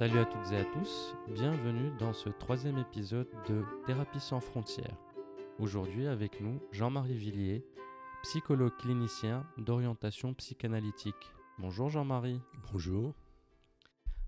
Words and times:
Salut 0.00 0.20
à 0.20 0.24
toutes 0.24 0.52
et 0.52 0.56
à 0.56 0.64
tous, 0.64 1.14
bienvenue 1.28 1.90
dans 1.98 2.14
ce 2.14 2.30
troisième 2.30 2.78
épisode 2.78 3.28
de 3.46 3.62
Thérapie 3.84 4.18
sans 4.18 4.40
frontières. 4.40 4.96
Aujourd'hui 5.58 6.06
avec 6.06 6.40
nous 6.40 6.58
Jean-Marie 6.72 7.18
Villiers, 7.18 7.66
psychologue 8.22 8.74
clinicien 8.78 9.46
d'orientation 9.58 10.32
psychanalytique. 10.32 11.30
Bonjour 11.58 11.90
Jean-Marie. 11.90 12.40
Bonjour. 12.72 13.12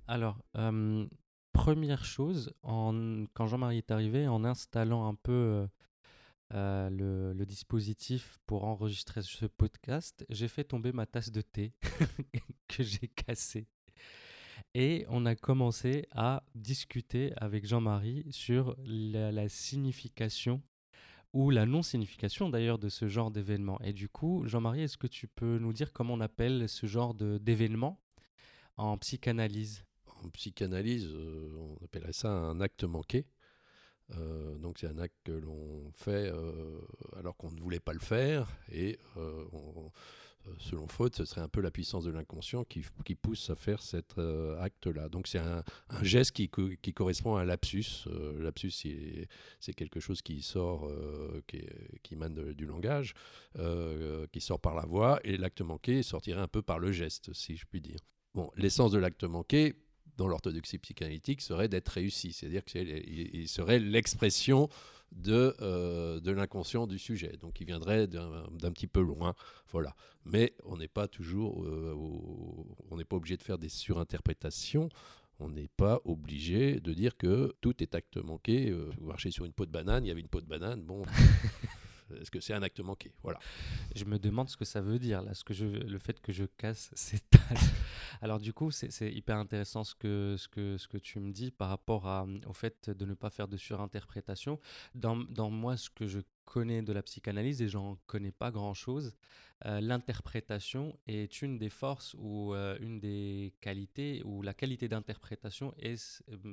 Alors, 0.09 0.37
euh, 0.59 1.07
première 1.55 2.05
chose, 2.05 2.53
en, 2.63 3.25
quand 3.33 3.47
Jean-Marie 3.47 3.79
est 3.79 3.91
arrivé, 3.91 4.29
en 4.29 4.45
installant 4.45 5.09
un 5.09 5.15
peu 5.15 5.33
euh, 5.33 5.67
euh, 6.53 6.91
le, 6.91 7.33
le 7.33 7.47
dispositif 7.47 8.39
pour 8.45 8.65
enregistrer 8.65 9.23
ce 9.23 9.47
podcast, 9.47 10.27
j'ai 10.29 10.49
fait 10.49 10.65
tomber 10.65 10.93
ma 10.93 11.07
tasse 11.07 11.33
de 11.33 11.41
thé 11.41 11.73
que 12.69 12.83
j'ai 12.83 13.09
cassée. 13.09 13.67
Et 14.75 15.05
on 15.11 15.27
a 15.27 15.35
commencé 15.35 16.07
à 16.13 16.43
discuter 16.55 17.33
avec 17.37 17.67
Jean-Marie 17.67 18.25
sur 18.31 18.75
la, 18.87 19.49
signification 19.49 20.63
ou 21.35 21.51
la 21.51 21.67
non-signification 21.67 22.49
d'ailleurs 22.49 22.79
de 22.79 22.89
ce 22.89 23.07
genre 23.07 23.31
d'événement. 23.31 23.79
Et 23.83 23.93
du 23.93 24.09
coup, 24.09 24.45
Jean-Marie, 24.47 24.83
est-ce 24.83 24.97
que 24.97 25.07
tu 25.07 25.29
peux 25.29 25.59
nous 25.59 25.75
dire 25.75 25.93
comment 25.93 26.15
on 26.15 26.21
appelle 26.21 26.71
ce 26.71 26.87
genre 26.87 27.15
d'événement 27.15 28.01
en 28.79 28.97
psychanalyse? 28.97 29.85
En 30.25 30.31
psychanalyse, 30.31 31.07
euh, 31.07 31.55
on 31.59 31.85
appellerait 31.85 32.15
ça 32.15 32.31
un 32.31 32.61
acte 32.63 32.85
manqué. 32.85 33.27
Euh, 34.17 34.57
donc 34.57 34.79
c'est 34.79 34.89
un 34.89 34.99
acte 34.99 35.17
que 35.25 35.33
l'on 35.33 35.91
fait 35.93 36.31
euh, 36.33 36.81
alors 37.17 37.37
qu'on 37.37 37.51
ne 37.51 37.61
voulait 37.61 37.81
pas 37.81 37.93
le 37.93 37.99
faire 37.99 38.49
et 38.71 38.99
selon 40.59 40.87
Freud, 40.87 41.15
ce 41.15 41.25
serait 41.25 41.41
un 41.41 41.49
peu 41.49 41.61
la 41.61 41.71
puissance 41.71 42.05
de 42.05 42.11
l'inconscient 42.11 42.65
qui, 42.65 42.83
pousse 43.15 43.51
à 43.51 43.55
faire 43.55 43.83
cet 43.83 44.19
euh, 44.19 44.61
acte-là. 44.61 45.09
Donc 45.09 45.27
c'est 45.27 45.39
un, 45.39 45.63
geste 46.03 46.33
qui, 46.33 46.49
co- 46.49 46.71
qui 46.81 46.93
correspond 46.93 47.37
à 47.37 47.43
un 47.43 47.45
lapsus. 47.45 48.05
Euh, 48.07 48.43
lapsus, 48.43 48.71
c'est 49.61 49.75
quelque 49.75 50.01
chose 50.01 50.23
qui 50.23 50.43
sort, 50.43 50.87
euh, 50.89 51.43
qui, 51.47 51.63
qui 52.03 52.15
émane 52.15 52.53
du 52.53 52.67
langage, 52.67 53.15
euh, 53.59 54.27
qui 54.33 54.41
sort 54.41 54.61
par 54.61 54.75
la 54.75 54.85
voix, 54.87 55.21
et 55.25 55.37
l'acte 55.37 55.61
manqué 55.61 56.03
sortirait 56.03 56.41
un 56.41 56.49
peu 56.49 56.63
par 56.63 56.79
le 56.79 56.93
geste, 56.93 57.33
si 57.33 57.57
je 57.57 57.67
puis 57.67 57.81
dire. 57.81 57.99
Bon, 58.35 58.51
l'essence 58.57 58.93
de 58.93 58.99
l'acte 58.99 59.25
manqué, 59.25 59.75
dans 60.17 60.27
l'orthodoxie 60.27 60.79
psychanalytique, 60.79 61.41
serait 61.41 61.69
d'être 61.69 61.89
réussi, 61.89 62.33
c'est-à-dire 62.33 62.65
qu'il 62.65 63.49
serait 63.49 63.79
l'expression 63.79 64.69
de, 65.17 65.55
euh, 65.61 66.21
de 66.21 66.31
l'inconscient 66.31 66.87
du 66.87 66.99
sujet. 66.99 67.37
Donc 67.41 67.61
il 67.61 67.67
viendrait 67.67 68.07
d'un 68.07 68.73
petit 68.73 68.87
peu 68.87 69.01
loin, 69.01 69.35
voilà. 69.71 69.95
Mais 70.25 70.55
on 70.65 70.77
n'est 70.77 70.89
pas 70.89 71.09
toujours, 71.09 71.65
euh, 71.65 71.95
on 72.91 72.97
n'est 72.97 73.05
pas 73.05 73.17
obligé 73.17 73.37
de 73.37 73.43
faire 73.43 73.59
des 73.59 73.69
surinterprétations. 73.69 74.89
On 75.41 75.49
n'est 75.49 75.71
pas 75.77 76.01
obligé 76.05 76.79
de 76.79 76.93
dire 76.93 77.17
que 77.17 77.53
tout 77.61 77.83
est 77.83 77.95
acte 77.95 78.17
manqué. 78.19 78.71
Euh, 78.71 78.91
vous 78.99 79.07
marchez 79.07 79.31
sur 79.31 79.45
une 79.45 79.53
peau 79.53 79.67
de 79.67 79.73
banane, 79.73 80.05
il 80.05 80.09
y 80.09 80.11
avait 80.11 80.21
une 80.21 80.29
peau 80.29 80.41
de 80.41 80.47
banane. 80.47 80.83
Bon, 80.83 81.03
est-ce 82.21 82.31
que 82.31 82.41
c'est 82.41 82.55
un 82.55 82.63
acte 82.63 82.81
manqué? 82.81 83.13
Voilà. 83.23 83.39
Je 83.95 84.05
me 84.05 84.19
demande 84.19 84.49
ce 84.49 84.57
que 84.57 84.65
ça 84.65 84.81
veut 84.81 84.99
dire, 84.99 85.23
là, 85.23 85.35
ce 85.35 85.45
que 85.45 85.53
le 85.65 85.99
fait 85.99 86.21
que 86.21 86.33
je 86.33 86.45
casse 86.45 86.91
ces 86.95 87.19
tasses. 87.21 87.73
Alors 88.21 88.39
du 88.39 88.53
coup, 88.53 88.71
c'est 88.71 89.13
hyper 89.13 89.37
intéressant 89.37 89.85
ce 89.85 89.95
que, 89.95 90.37
tu 90.99 91.21
me 91.21 91.33
dis 91.33 91.51
par 91.51 91.69
rapport 91.69 92.07
à, 92.07 92.27
au 92.47 92.53
fait 92.53 92.91
de 92.91 93.05
ne 93.05 93.15
pas 93.15 93.31
faire 93.31 93.49
de 93.49 93.57
surinterprétation. 93.57 94.61
Dans, 94.95 95.51
moi, 95.51 95.77
ce 95.77 95.91
que 95.91 96.07
je 96.07 96.21
connais 96.45 96.83
de 96.83 96.93
la 96.93 97.03
psychanalyse, 97.03 97.63
et 97.63 97.69
j'en 97.69 97.97
connais 98.07 98.33
pas 98.33 98.51
grand-chose, 98.51 99.15
euh, 99.67 99.81
l'interprétation 99.81 100.99
est 101.07 101.41
une 101.43 101.59
des 101.59 101.71
forces 101.71 102.15
ou 102.19 102.53
euh, 102.55 102.77
une 102.81 102.99
des 102.99 103.55
qualités, 103.61 104.23
ou 104.25 104.43
la 104.43 104.55
qualité 104.55 104.89
d'interprétation 104.89 105.75
euh, 105.85 105.97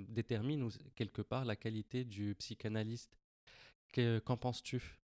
détermine 0.08 0.70
quelque 0.96 1.22
part 1.22 1.46
la 1.46 1.56
qualité 1.56 2.04
du 2.06 2.36
psychanalyste. 2.36 3.18
Que- 3.92 4.20
Qu'en 4.20 4.38
penses-tu? 4.38 5.00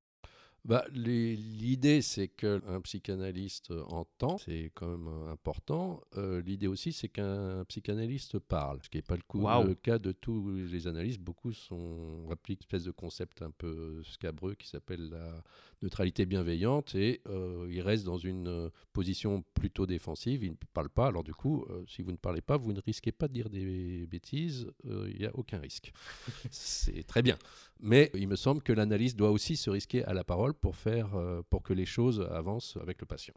Bah, 0.65 0.83
L'idée, 0.91 2.01
c'est 2.01 2.27
qu'un 2.27 2.81
psychanalyste 2.81 3.71
entend, 3.87 4.39
c'est 4.39 4.71
quand 4.73 4.87
même 4.97 5.07
euh, 5.07 5.31
important. 5.31 6.01
Euh, 6.17 6.41
L'idée 6.41 6.65
aussi, 6.65 6.91
c'est 6.91 7.07
qu'un 7.07 7.63
psychanalyste 7.65 8.39
parle, 8.39 8.79
ce 8.81 8.89
qui 8.89 8.97
n'est 8.97 9.03
pas 9.03 9.15
le, 9.15 9.21
coup- 9.27 9.41
Waouh. 9.41 9.67
le 9.67 9.75
cas 9.75 9.99
de 9.99 10.11
tous 10.11 10.49
les 10.55 10.87
analystes. 10.87 11.19
Beaucoup 11.19 11.53
sont, 11.53 12.27
appliquent 12.31 12.61
une 12.61 12.65
espèce 12.65 12.83
de 12.85 12.91
concept 12.91 13.43
un 13.43 13.51
peu 13.51 14.01
scabreux 14.05 14.55
qui 14.55 14.67
s'appelle 14.67 15.09
la 15.09 15.43
neutralité 15.83 16.25
bienveillante 16.25 16.95
et 16.95 17.21
euh, 17.27 17.67
ils 17.69 17.81
restent 17.81 18.05
dans 18.05 18.17
une 18.17 18.47
euh, 18.47 18.69
position 18.91 19.43
plutôt 19.53 19.85
défensive, 19.85 20.43
ils 20.43 20.51
ne 20.51 20.55
parlent 20.73 20.89
pas. 20.89 21.07
Alors 21.07 21.23
du 21.23 21.33
coup, 21.35 21.63
euh, 21.69 21.83
si 21.87 22.01
vous 22.01 22.11
ne 22.11 22.17
parlez 22.17 22.41
pas, 22.41 22.57
vous 22.57 22.73
ne 22.73 22.81
risquez 22.81 23.11
pas 23.11 23.27
de 23.27 23.33
dire 23.33 23.51
des 23.51 24.07
bêtises, 24.07 24.71
euh, 24.87 25.07
il 25.13 25.19
n'y 25.19 25.25
a 25.27 25.35
aucun 25.35 25.59
risque. 25.59 25.91
c'est 26.49 27.03
très 27.05 27.21
bien. 27.21 27.37
Mais 27.79 28.09
il 28.13 28.27
me 28.27 28.35
semble 28.35 28.61
que 28.61 28.73
l'analyste 28.73 29.17
doit 29.17 29.31
aussi 29.31 29.57
se 29.57 29.69
risquer 29.69 30.03
à 30.05 30.13
la 30.13 30.23
parole 30.23 30.53
pour, 30.53 30.75
faire, 30.75 31.15
euh, 31.15 31.41
pour 31.49 31.61
que 31.61 31.73
les 31.73 31.85
choses 31.85 32.21
avancent 32.31 32.77
avec 32.81 33.01
le 33.01 33.05
patient. 33.05 33.33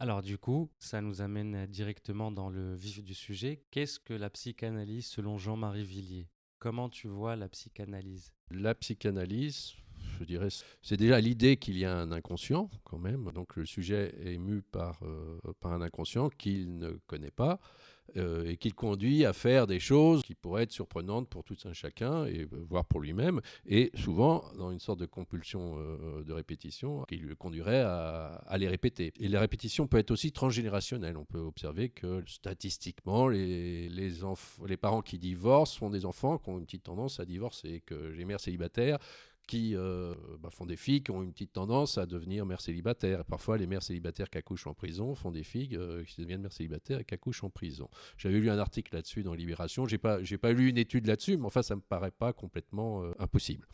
Alors 0.00 0.22
du 0.22 0.38
coup, 0.38 0.70
ça 0.78 1.00
nous 1.00 1.22
amène 1.22 1.66
directement 1.66 2.30
dans 2.30 2.50
le 2.50 2.74
vif 2.74 3.02
du 3.02 3.14
sujet. 3.14 3.62
Qu'est-ce 3.70 3.98
que 3.98 4.14
la 4.14 4.30
psychanalyse 4.30 5.06
selon 5.06 5.38
Jean-Marie 5.38 5.84
Villiers? 5.84 6.28
Comment 6.60 6.88
tu 6.88 7.08
vois 7.08 7.34
la 7.34 7.48
psychanalyse? 7.48 8.32
La 8.50 8.74
psychanalyse, 8.74 9.74
je 10.18 10.24
dirais, 10.24 10.48
c'est 10.82 10.96
déjà 10.96 11.20
l'idée 11.20 11.56
qu'il 11.56 11.76
y 11.78 11.84
a 11.84 11.96
un 11.96 12.12
inconscient 12.12 12.70
quand 12.84 12.98
même. 12.98 13.30
Donc 13.32 13.56
le 13.56 13.66
sujet 13.66 14.14
est 14.24 14.38
mu 14.38 14.62
par, 14.62 15.00
euh, 15.02 15.38
par 15.60 15.72
un 15.72 15.82
inconscient 15.82 16.28
qu'il 16.30 16.78
ne 16.78 16.92
connaît 17.06 17.32
pas 17.32 17.60
euh, 18.16 18.48
et 18.48 18.56
qui 18.56 18.68
le 18.68 18.74
conduit 18.74 19.24
à 19.24 19.32
faire 19.32 19.66
des 19.66 19.80
choses 19.80 20.22
qui 20.22 20.34
pourraient 20.34 20.62
être 20.62 20.72
surprenantes 20.72 21.28
pour 21.28 21.44
tout 21.44 21.56
un 21.64 21.72
chacun 21.72 22.24
et 22.24 22.40
euh, 22.40 22.66
voire 22.68 22.84
pour 22.84 23.00
lui-même 23.00 23.40
et 23.66 23.90
souvent 23.94 24.44
dans 24.56 24.70
une 24.70 24.80
sorte 24.80 24.98
de 24.98 25.06
compulsion 25.06 25.76
euh, 25.78 26.24
de 26.24 26.32
répétition 26.32 27.04
qui 27.08 27.16
le 27.16 27.34
conduirait 27.34 27.82
à, 27.82 28.56
les 28.56 28.68
répéter. 28.68 29.12
Et 29.20 29.28
la 29.28 29.40
répétition 29.40 29.86
peut 29.86 29.98
être 29.98 30.10
aussi 30.10 30.32
transgénérationnelle. 30.32 31.16
On 31.16 31.24
peut 31.24 31.38
observer 31.38 31.90
que 31.90 32.22
statistiquement 32.26 33.28
les, 33.28 33.90
parents 34.80 35.02
qui 35.02 35.18
divorcent 35.18 35.78
sont 35.78 35.90
des 35.90 36.06
enfants 36.06 36.38
qui 36.38 36.48
ont 36.48 36.58
une 36.58 36.64
petite 36.64 36.84
tendance 36.84 37.20
à 37.20 37.24
divorcer 37.24 37.82
que 37.84 37.94
les 37.94 38.24
mères 38.24 38.40
célibataires 38.40 38.98
qui 39.48 39.74
euh, 39.74 40.14
bah, 40.40 40.50
font 40.50 40.66
des 40.66 40.76
filles 40.76 41.02
qui 41.02 41.10
ont 41.10 41.22
une 41.22 41.32
petite 41.32 41.54
tendance 41.54 41.98
à 41.98 42.06
devenir 42.06 42.46
mères 42.46 42.60
célibataires. 42.60 43.20
Et 43.20 43.24
parfois, 43.24 43.56
les 43.56 43.66
mères 43.66 43.82
célibataires 43.82 44.30
qui 44.30 44.38
accouchent 44.38 44.66
en 44.66 44.74
prison 44.74 45.14
font 45.16 45.32
des 45.32 45.42
filles 45.42 45.76
euh, 45.76 46.04
qui 46.04 46.20
deviennent 46.20 46.42
mères 46.42 46.52
célibataires 46.52 47.00
et 47.00 47.04
qui 47.04 47.14
accouchent 47.14 47.42
en 47.42 47.50
prison. 47.50 47.88
J'avais 48.18 48.38
lu 48.38 48.50
un 48.50 48.58
article 48.58 48.94
là-dessus 48.94 49.22
dans 49.22 49.34
Libération. 49.34 49.86
J'ai 49.86 49.98
pas, 49.98 50.18
pas 50.40 50.52
lu 50.52 50.68
une 50.68 50.78
étude 50.78 51.06
là-dessus, 51.06 51.38
mais 51.38 51.46
enfin, 51.46 51.62
ça 51.62 51.74
me 51.74 51.80
paraît 51.80 52.10
pas 52.10 52.32
complètement 52.32 53.02
euh, 53.02 53.12
impossible. 53.18 53.66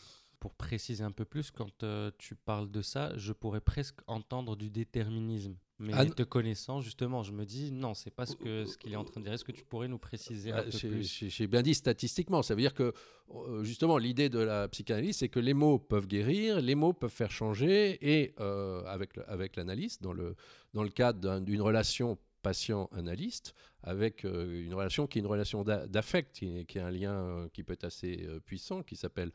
Pour 0.45 0.53
préciser 0.57 1.03
un 1.03 1.11
peu 1.11 1.25
plus, 1.25 1.51
quand 1.51 1.83
euh, 1.85 2.11
tu 2.19 2.35
parles 2.35 2.71
de 2.71 2.83
ça, 2.83 3.17
je 3.17 3.33
pourrais 3.33 3.63
presque 3.63 4.01
entendre 4.07 4.57
du 4.57 4.69
déterminisme. 4.69 5.57
Mais 5.79 5.95
Ah, 5.97 6.05
te 6.05 6.23
connaissant, 6.23 6.83
justement, 6.83 7.23
je 7.23 7.33
me 7.33 7.47
dis, 7.47 7.73
non, 7.73 7.95
c'est 7.95 8.11
pas 8.11 8.27
ce 8.27 8.37
que 8.37 8.67
ce 8.67 8.77
qu'il 8.77 8.93
est 8.93 8.97
en 8.97 9.05
train 9.05 9.23
de 9.23 9.25
dire. 9.25 9.33
Est-ce 9.33 9.43
que 9.43 9.53
tu 9.53 9.65
pourrais 9.65 9.89
nous 9.89 9.97
préciser 9.97 10.53
un 10.53 10.57
Ah, 10.59 10.63
peu 10.65 10.71
j'ai- 10.73 10.89
plus? 10.91 11.11
J'ai 11.19 11.31
j'ai 11.31 11.47
bien 11.47 11.63
dit 11.63 11.73
statistiquement. 11.73 12.43
Ça 12.43 12.55
veut 12.55 12.61
dire 12.61 12.75
que, 12.75 12.93
euh, 13.31 13.65
justement, 13.65 13.97
l'idée 13.97 14.29
de 14.29 14.39
la 14.39 14.69
psychanalyse, 14.69 15.17
c'est 15.17 15.31
que 15.31 15.41
les 15.41 15.55
mots 15.55 15.79
peuvent 15.79 16.07
guérir, 16.07 16.61
les 16.61 16.75
mots 16.75 16.93
peuvent 16.93 17.11
faire 17.11 17.31
changer, 17.31 17.97
et 18.07 18.35
euh, 18.39 18.85
avec, 18.85 19.13
avec 19.27 19.57
l'analyste, 19.57 20.03
dans 20.03 20.13
le, 20.13 20.37
dans 20.75 20.83
le 20.83 20.91
cadre 20.91 21.21
d'un- 21.21 21.41
d'une 21.41 21.63
relation 21.63 22.19
patient-analyste, 22.43 23.55
avec 23.83 24.27
euh, 24.27 24.63
une 24.63 24.75
relation 24.75 25.07
qui 25.07 25.19
est 25.19 25.23
une 25.23 25.27
relation 25.27 25.65
d'a- 25.65 25.87
d'affect, 25.87 26.37
qui, 26.37 26.59
est- 26.59 26.65
qui 26.67 26.77
est 26.77 26.83
un 26.83 26.91
lien 26.91 27.49
qui 27.55 27.63
peut 27.65 27.73
être 27.73 27.85
assez 27.85 28.29
puissant, 28.45 28.83
qui 28.83 28.97
s'appelle 28.97 29.33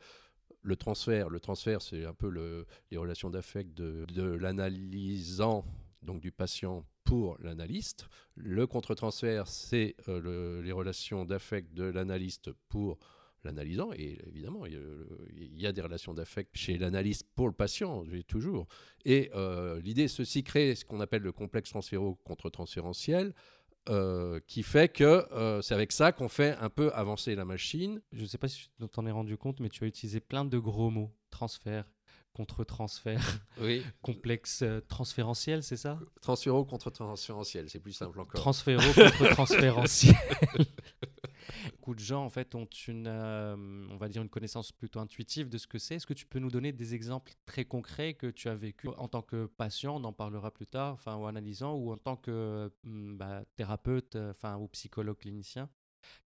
le 0.62 0.76
transfert. 0.76 1.28
Le 1.28 1.40
transfert, 1.40 1.82
c'est 1.82 2.04
un 2.04 2.14
peu 2.14 2.28
le- 2.28 2.66
les 2.90 2.96
relations 2.96 3.30
d'affect 3.30 3.72
de, 3.74 4.04
de 4.14 4.22
l'analysant, 4.22 5.64
donc 6.02 6.20
du 6.20 6.32
patient 6.32 6.84
pour 7.04 7.36
l'analyste. 7.40 8.06
Le 8.36 8.66
contre-transfert, 8.66 9.46
c'est 9.48 9.96
euh, 10.08 10.20
le- 10.20 10.62
les 10.62 10.72
relations 10.72 11.24
d'affect 11.24 11.72
de 11.74 11.84
l'analyste 11.84 12.52
pour 12.68 12.98
l'analysant. 13.42 13.92
Et 13.94 14.18
évidemment, 14.26 14.66
il 14.66 15.58
y, 15.58 15.66
a, 15.66 15.72
des 15.72 15.80
relations 15.80 16.14
d'affect 16.14 16.50
chez 16.54 16.76
l'analyste 16.78 17.26
pour 17.34 17.48
le 17.48 17.54
patient, 17.54 18.04
toujours. 18.28 18.66
Et 19.04 19.30
euh, 19.34 19.80
l'idée, 19.80 20.08
ceci 20.08 20.42
crée 20.44 20.74
ce 20.74 20.84
qu'on 20.84 21.00
appelle 21.00 21.22
le 21.22 21.32
complexe 21.32 21.70
transféro-contre-transférentiel, 21.70 23.34
euh, 23.88 24.40
qui 24.46 24.62
fait 24.62 24.88
que 24.92 25.04
euh, 25.32 25.62
c'est 25.62 25.74
avec 25.74 25.90
ça 25.92 26.12
qu'on 26.12 26.28
fait 26.28 26.56
un 26.60 26.68
peu 26.68 26.92
avancer 26.92 27.34
la 27.34 27.44
machine. 27.44 28.00
Je 28.12 28.22
ne 28.22 28.26
sais 28.26 28.38
pas 28.38 28.48
si 28.48 28.68
tu 28.78 28.88
t'en 28.88 29.06
es 29.06 29.10
rendu 29.10 29.36
compte, 29.36 29.60
mais 29.60 29.68
tu 29.68 29.84
as 29.84 29.86
utilisé 29.86 30.20
plein 30.20 30.44
de 30.44 30.58
gros 30.58 30.90
mots. 30.90 31.10
Transfert, 31.30 31.84
contre-transfert, 32.34 33.20
Oui. 33.60 33.82
complexe 34.02 34.62
euh, 34.62 34.80
transférentiel, 34.80 35.62
c'est 35.62 35.76
ça? 35.76 35.98
Transféro-contre-transférentiel, 36.22 37.70
c'est 37.70 37.80
plus 37.80 37.92
simple 37.92 38.20
encore. 38.20 38.40
Transféro 38.40 38.82
contre 38.94 39.28
transférentiel. 39.34 40.14
Beaucoup 41.80 41.94
de 41.94 42.00
gens 42.00 42.22
en 42.26 42.28
fait 42.28 42.54
ont 42.54 42.68
une, 42.88 43.06
euh, 43.06 43.56
on 43.88 43.96
va 43.96 44.10
dire 44.10 44.20
une 44.20 44.28
connaissance 44.28 44.70
plutôt 44.70 45.00
intuitive 45.00 45.48
de 45.48 45.56
ce 45.56 45.66
que 45.66 45.78
c'est. 45.78 45.94
Est-ce 45.94 46.06
que 46.06 46.12
tu 46.12 46.26
peux 46.26 46.38
nous 46.38 46.50
donner 46.50 46.72
des 46.72 46.94
exemples 46.94 47.32
très 47.46 47.64
concrets 47.64 48.12
que 48.12 48.26
tu 48.26 48.50
as 48.50 48.54
vécu 48.54 48.88
en 48.98 49.08
tant 49.08 49.22
que 49.22 49.46
patient, 49.46 49.96
on 49.96 50.04
en 50.04 50.12
parlera 50.12 50.50
plus 50.50 50.66
tard, 50.66 50.92
enfin 50.92 51.16
ou 51.16 51.24
analysant, 51.24 51.72
ou 51.76 51.90
en 51.90 51.96
tant 51.96 52.16
que 52.16 52.70
hum, 52.84 53.16
bah, 53.16 53.46
thérapeute, 53.56 54.16
euh, 54.16 54.32
enfin 54.32 54.58
ou 54.58 54.68
psychologue 54.68 55.16
clinicien 55.16 55.70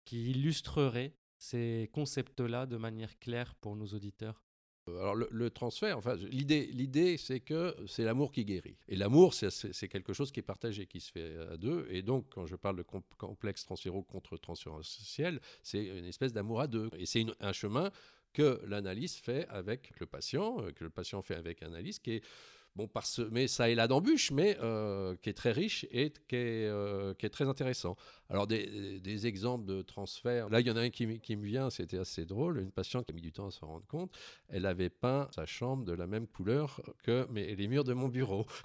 qui 0.07 0.31
illustrerait 0.31 1.19
ces 1.37 1.91
concepts-là 1.93 2.65
de 2.65 2.79
manière 2.79 3.19
claire 3.19 3.55
pour 3.57 3.77
nos 3.77 3.89
auditeurs? 3.89 4.43
Alors 4.89 5.15
le, 5.15 5.51
transfert, 5.51 5.97
enfin 5.97 6.17
l'idée, 6.17 6.67
l'idée 6.73 7.17
c'est 7.17 7.41
que 7.41 7.75
c'est 7.87 8.05
l'amour 8.05 8.33
qui 8.33 8.45
guérit. 8.45 8.77
Et 8.89 8.97
l'amour, 8.97 9.33
c'est, 9.35 9.89
quelque 9.89 10.13
chose 10.13 10.33
qui 10.33 10.41
est 10.41 10.45
partagé, 10.45 10.87
qui 10.87 11.01
se 11.01 11.13
fait 11.13 11.37
à 11.53 11.57
deux. 11.57 11.87
Et 11.91 12.03
donc 12.03 12.27
quand 12.31 12.47
je 12.47 12.57
parle 12.57 12.77
de 12.77 12.85
complexe 13.17 13.65
transféro 13.65 14.03
contre 14.03 14.37
transférentiel, 14.37 15.41
c'est 15.63 15.85
une 15.85 16.07
espèce 16.07 16.33
d'amour 16.33 16.61
à 16.61 16.67
deux. 16.67 16.91
Et 16.99 17.07
c'est 17.07 17.25
un 17.41 17.53
chemin 17.53 17.91
que 18.33 18.61
l'analyse 18.67 19.17
fait 19.17 19.47
avec 19.49 19.93
le 20.01 20.07
patient, 20.07 20.63
euh, 20.63 20.73
que 20.73 20.85
le 20.85 20.91
patient 20.91 21.23
fait 21.23 21.35
avec 21.35 21.61
l'analyse, 21.61 21.99
qui 21.99 22.13
est 22.13 22.25
bon, 22.77 22.89
mais 23.31 23.49
ça 23.49 23.71
est 23.71 23.75
là 23.75 23.89
d'embûche, 23.89 24.31
mais 24.31 24.57
euh, 24.63 25.15
qui 25.23 25.31
est 25.31 25.35
très 25.35 25.53
riche 25.53 25.87
et 25.91 26.13
qui 26.29 26.37
est, 26.37 26.67
euh, 26.67 27.15
qui 27.15 27.27
est 27.27 27.31
très 27.31 27.49
intéressant. 27.49 27.97
Alors, 28.29 28.47
des, 28.47 29.01
des, 29.01 29.27
exemples 29.27 29.67
de 29.67 29.83
transferts. 29.83 30.49
Là, 30.49 30.61
il 30.61 30.67
y 30.67 30.71
en 30.71 30.77
a 30.77 30.81
un 30.81 30.91
qui, 30.91 31.21
qui 31.21 31.37
me 31.37 31.45
vient, 31.45 31.71
c'était 31.71 31.99
assez 31.99 32.25
drôle. 32.25 32.61
Une 32.61 32.73
patiente 32.73 33.07
qui 33.07 33.13
a 33.13 33.15
mis 33.15 33.21
du 33.21 33.33
temps 33.33 33.49
à 33.49 33.51
se 33.51 33.65
rendre 33.65 33.87
compte, 33.87 34.17
elle 34.49 34.67
avait 34.67 34.91
peint 34.91 35.29
sa 35.35 35.47
chambre 35.47 35.85
de 35.85 35.93
la 35.93 36.07
même 36.07 36.27
couleur 36.27 36.81
que 37.03 37.27
mais, 37.31 37.55
les 37.55 37.69
murs 37.69 37.85
de 37.85 37.93
mon 37.93 38.09
bureau. 38.09 38.47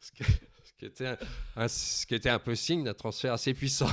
ce, 0.00 0.12
qui, 0.12 0.84
était 0.84 1.16
un, 1.56 1.68
ce 1.68 2.06
qui 2.06 2.14
était 2.14 2.30
un 2.30 2.38
peu 2.38 2.54
signe 2.54 2.84
d'un 2.84 2.94
transfert 2.94 3.32
assez 3.32 3.54
puissant. 3.54 3.88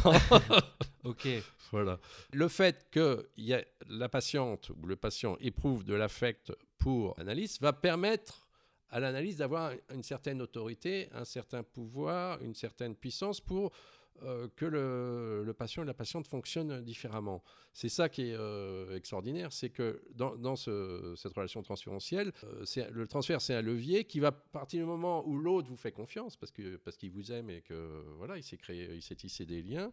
ok. 1.03 1.27
Voilà. 1.71 1.99
Le 2.33 2.47
fait 2.49 2.87
que 2.91 3.29
y 3.37 3.53
a 3.53 3.63
la 3.87 4.09
patiente 4.09 4.71
ou 4.81 4.87
le 4.87 4.97
patient 4.97 5.37
éprouve 5.39 5.85
de 5.85 5.93
l'affect 5.93 6.51
pour 6.81 7.13
l'analyste 7.19 7.61
va 7.61 7.73
permettre 7.73 8.47
à 8.89 8.99
l'analyse 8.99 9.37
d'avoir 9.37 9.71
une 9.93 10.03
certaine 10.03 10.41
autorité, 10.41 11.09
un 11.13 11.25
certain 11.25 11.61
pouvoir, 11.63 12.41
une 12.41 12.55
certaine 12.55 12.95
puissance 12.95 13.39
pour 13.39 13.71
euh, 14.23 14.47
que 14.55 14.65
le, 14.65 15.53
patient 15.53 15.83
et 15.83 15.85
la 15.85 15.93
patiente 15.93 16.27
fonctionnent 16.27 16.83
différemment. 16.83 17.43
C'est 17.71 17.87
ça 17.87 18.09
qui 18.09 18.29
est 18.29 18.35
euh, 18.35 18.95
extraordinaire, 18.95 19.53
c'est 19.53 19.69
que 19.69 20.01
dans, 20.15 20.55
cette 20.55 21.33
relation 21.33 21.61
transférentielle, 21.61 22.31
euh, 22.43 22.89
le 22.91 23.07
transfert, 23.07 23.41
c'est 23.41 23.53
un 23.53 23.61
levier 23.61 24.03
qui 24.03 24.19
va, 24.19 24.31
partir 24.31 24.79
du 24.79 24.85
moment 24.85 25.25
où 25.27 25.37
l'autre 25.37 25.69
vous 25.69 25.77
fait 25.77 25.91
confiance, 25.91 26.35
parce 26.35 26.51
qu'il 26.51 26.79
parce 26.79 26.97
qu'il 26.97 27.11
vous 27.11 27.31
aime 27.31 27.49
et 27.51 27.61
que 27.61 28.03
voilà, 28.17 28.37
il 28.37 28.43
s'est 28.43 28.57
créé, 28.57 28.89
il 28.95 29.01
s'est 29.03 29.15
tissé 29.15 29.45
des 29.45 29.61
liens, 29.61 29.91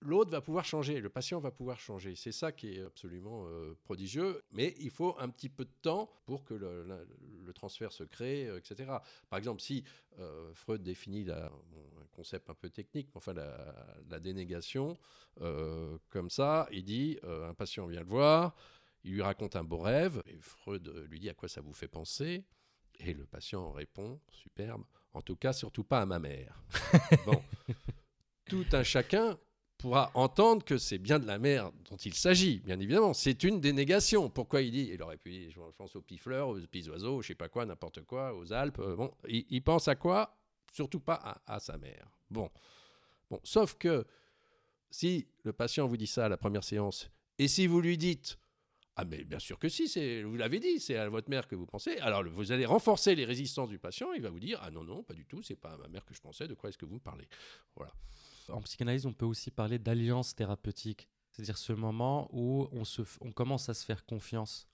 l'autre 0.00 0.30
va 0.30 0.40
pouvoir 0.40 0.64
changer, 0.64 1.00
le 1.00 1.08
patient 1.08 1.40
va 1.40 1.50
pouvoir 1.50 1.78
changer. 1.78 2.14
C'est 2.14 2.32
ça 2.32 2.52
qui 2.52 2.74
est 2.74 2.82
absolument 2.82 3.46
euh, 3.46 3.76
prodigieux, 3.84 4.42
mais 4.52 4.74
il 4.78 4.90
faut 4.90 5.16
un 5.18 5.28
petit 5.28 5.48
peu 5.48 5.64
de 5.64 5.72
temps 5.82 6.10
pour 6.24 6.44
que 6.44 6.54
le, 6.54 7.52
transfert 7.54 7.92
se 7.92 8.04
crée, 8.04 8.46
euh, 8.46 8.58
etc. 8.58 8.92
Par 9.28 9.38
exemple, 9.38 9.60
si 9.60 9.84
euh, 10.18 10.52
Freud 10.54 10.82
définit 10.82 11.26
un 11.30 11.50
concept 12.12 12.50
un 12.50 12.54
peu 12.54 12.70
technique, 12.70 13.08
enfin 13.14 13.32
la, 13.34 14.20
dénégation, 14.20 14.98
comme 16.10 16.30
ça, 16.30 16.68
il 16.72 16.84
dit, 16.84 17.18
un 17.22 17.54
patient 17.54 17.86
vient 17.86 18.00
le 18.00 18.06
voir, 18.06 18.54
il 19.04 19.12
lui 19.12 19.22
raconte 19.22 19.56
un 19.56 19.64
beau 19.64 19.78
rêve, 19.78 20.22
et 20.26 20.38
Freud 20.40 20.88
lui 21.08 21.20
dit 21.20 21.30
à 21.30 21.34
quoi 21.34 21.48
ça 21.48 21.60
vous 21.60 21.72
fait 21.72 21.88
penser, 21.88 22.44
et 22.98 23.14
le 23.14 23.24
patient 23.24 23.70
répond, 23.70 24.20
superbe, 24.30 24.84
en 25.12 25.22
tout 25.22 25.36
cas, 25.36 25.52
surtout 25.52 25.84
pas 25.84 26.00
à 26.00 26.06
ma 26.06 26.18
mère. 26.18 26.62
bon. 27.26 27.42
Tout 28.46 28.66
un 28.72 28.82
chacun 28.82 29.38
pourra 29.78 30.10
entendre 30.14 30.64
que 30.64 30.76
c'est 30.76 30.98
bien 30.98 31.18
de 31.20 31.26
la 31.26 31.38
mer 31.38 31.70
dont 31.88 31.96
il 31.96 32.14
s'agit, 32.14 32.58
bien 32.58 32.78
évidemment. 32.78 33.14
C'est 33.14 33.44
une 33.44 33.60
dénégation. 33.60 34.28
Pourquoi 34.28 34.60
il 34.60 34.72
dit 34.72 34.90
Il 34.92 35.02
aurait 35.02 35.16
pu 35.16 35.30
dire, 35.30 35.50
je 35.52 35.60
pense 35.76 35.94
aux 35.96 36.02
pifleurs, 36.02 36.48
aux 36.48 36.56
petits 36.56 36.90
oiseaux, 36.90 37.22
je 37.22 37.28
sais 37.28 37.34
pas 37.34 37.48
quoi, 37.48 37.64
n'importe 37.64 38.02
quoi, 38.02 38.34
aux 38.34 38.52
Alpes. 38.52 38.80
Euh, 38.80 38.96
bon, 38.96 39.12
il, 39.28 39.62
pense 39.62 39.88
à 39.88 39.94
quoi? 39.94 40.36
Surtout 40.72 41.00
pas 41.00 41.40
à, 41.46 41.60
sa 41.60 41.78
mère. 41.78 42.10
Bon. 42.28 42.50
bon. 43.30 43.40
Sauf 43.44 43.74
que 43.74 44.04
si 44.90 45.28
le 45.44 45.52
patient 45.52 45.86
vous 45.86 45.96
dit 45.96 46.06
ça 46.08 46.26
à 46.26 46.28
la 46.28 46.36
première 46.36 46.64
séance, 46.64 47.08
et 47.38 47.46
si 47.46 47.66
vous 47.66 47.80
lui 47.80 47.96
dites 47.96 48.38
ah 49.00 49.04
mais 49.04 49.22
bien 49.22 49.38
sûr 49.38 49.60
que 49.60 49.68
si, 49.68 49.86
vous 50.24 50.34
l'avez 50.34 50.58
dit, 50.58 50.80
c'est 50.80 50.96
à 50.96 51.08
votre 51.08 51.30
mère 51.30 51.46
que 51.46 51.54
vous 51.54 51.66
pensez. 51.66 51.98
Alors 51.98 52.24
vous 52.24 52.50
allez 52.50 52.66
renforcer 52.66 53.14
les 53.14 53.24
résistances 53.24 53.68
du 53.68 53.78
patient, 53.78 54.12
il 54.12 54.22
va 54.22 54.28
vous 54.28 54.40
dire 54.40 54.58
ah 54.60 54.72
non 54.72 54.82
non 54.82 55.04
pas 55.04 55.14
du 55.14 55.24
tout, 55.24 55.40
c'est 55.40 55.54
pas 55.54 55.70
à 55.70 55.76
ma 55.76 55.86
mère 55.86 56.04
que 56.04 56.14
je 56.14 56.20
pensais. 56.20 56.48
De 56.48 56.54
quoi 56.54 56.68
est-ce 56.68 56.78
que 56.78 56.84
vous 56.84 56.96
me 56.96 57.00
parlez? 57.00 57.28
Voilà. 57.76 57.92
En 58.48 58.60
psychanalyse, 58.62 59.06
on 59.06 59.12
peut 59.12 59.26
aussi 59.26 59.50
parler 59.50 59.78
d'alliance 59.78 60.34
thérapeutique, 60.34 61.08
c'est-à-dire 61.30 61.58
ce 61.58 61.72
moment 61.72 62.28
où 62.32 62.68
on, 62.72 62.84
se, 62.84 63.02
on 63.20 63.32
commence 63.32 63.68
à 63.68 63.74
se 63.74 63.84
faire 63.84 64.04
confiance. 64.04 64.66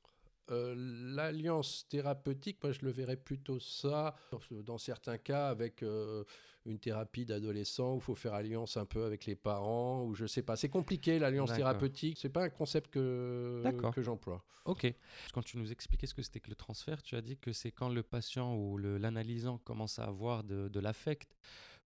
Euh, 0.51 0.75
l'alliance 0.77 1.87
thérapeutique, 1.89 2.59
moi 2.63 2.73
je 2.73 2.81
le 2.83 2.91
verrais 2.91 3.17
plutôt 3.17 3.59
ça, 3.59 4.15
dans 4.51 4.77
certains 4.77 5.17
cas 5.17 5.49
avec 5.49 5.83
euh, 5.83 6.23
une 6.67 6.79
thérapie 6.79 7.25
d'adolescent 7.25 7.95
où 7.95 7.97
il 7.97 8.03
faut 8.03 8.15
faire 8.15 8.35
alliance 8.35 8.77
un 8.77 8.85
peu 8.85 9.05
avec 9.05 9.25
les 9.25 9.37
parents, 9.37 10.05
ou 10.05 10.15
je 10.15 10.27
sais 10.27 10.43
pas. 10.43 10.57
C'est 10.57 10.69
compliqué 10.69 11.19
l'alliance 11.19 11.53
thérapeutique, 11.53 12.19
c'est 12.21 12.29
pas 12.29 12.45
un 12.45 12.51
concept 12.51 12.91
que, 12.91 13.63
que 13.95 14.03
j'emploie. 14.03 14.45
Ok. 14.67 14.93
Quand 15.33 15.43
tu 15.43 15.59
nous 15.59 15.73
expliquais 15.73 16.07
ce 16.07 16.15
que 16.15 16.23
c'était 16.23 16.41
que 16.41 16.51
le 16.51 16.57
transfert, 16.57 17.03
tu 17.03 17.17
as 17.17 17.23
dit 17.23 17.37
que 17.37 17.53
c'est 17.53 17.71
quand 17.71 17.89
le 17.89 18.03
patient 18.03 18.55
ou 18.55 18.77
l'analysant 18.79 19.59
commence 19.59 19.99
à 19.99 20.05
avoir 20.05 20.45
de, 20.45 20.69
de 20.69 20.81
l'affect 20.81 21.37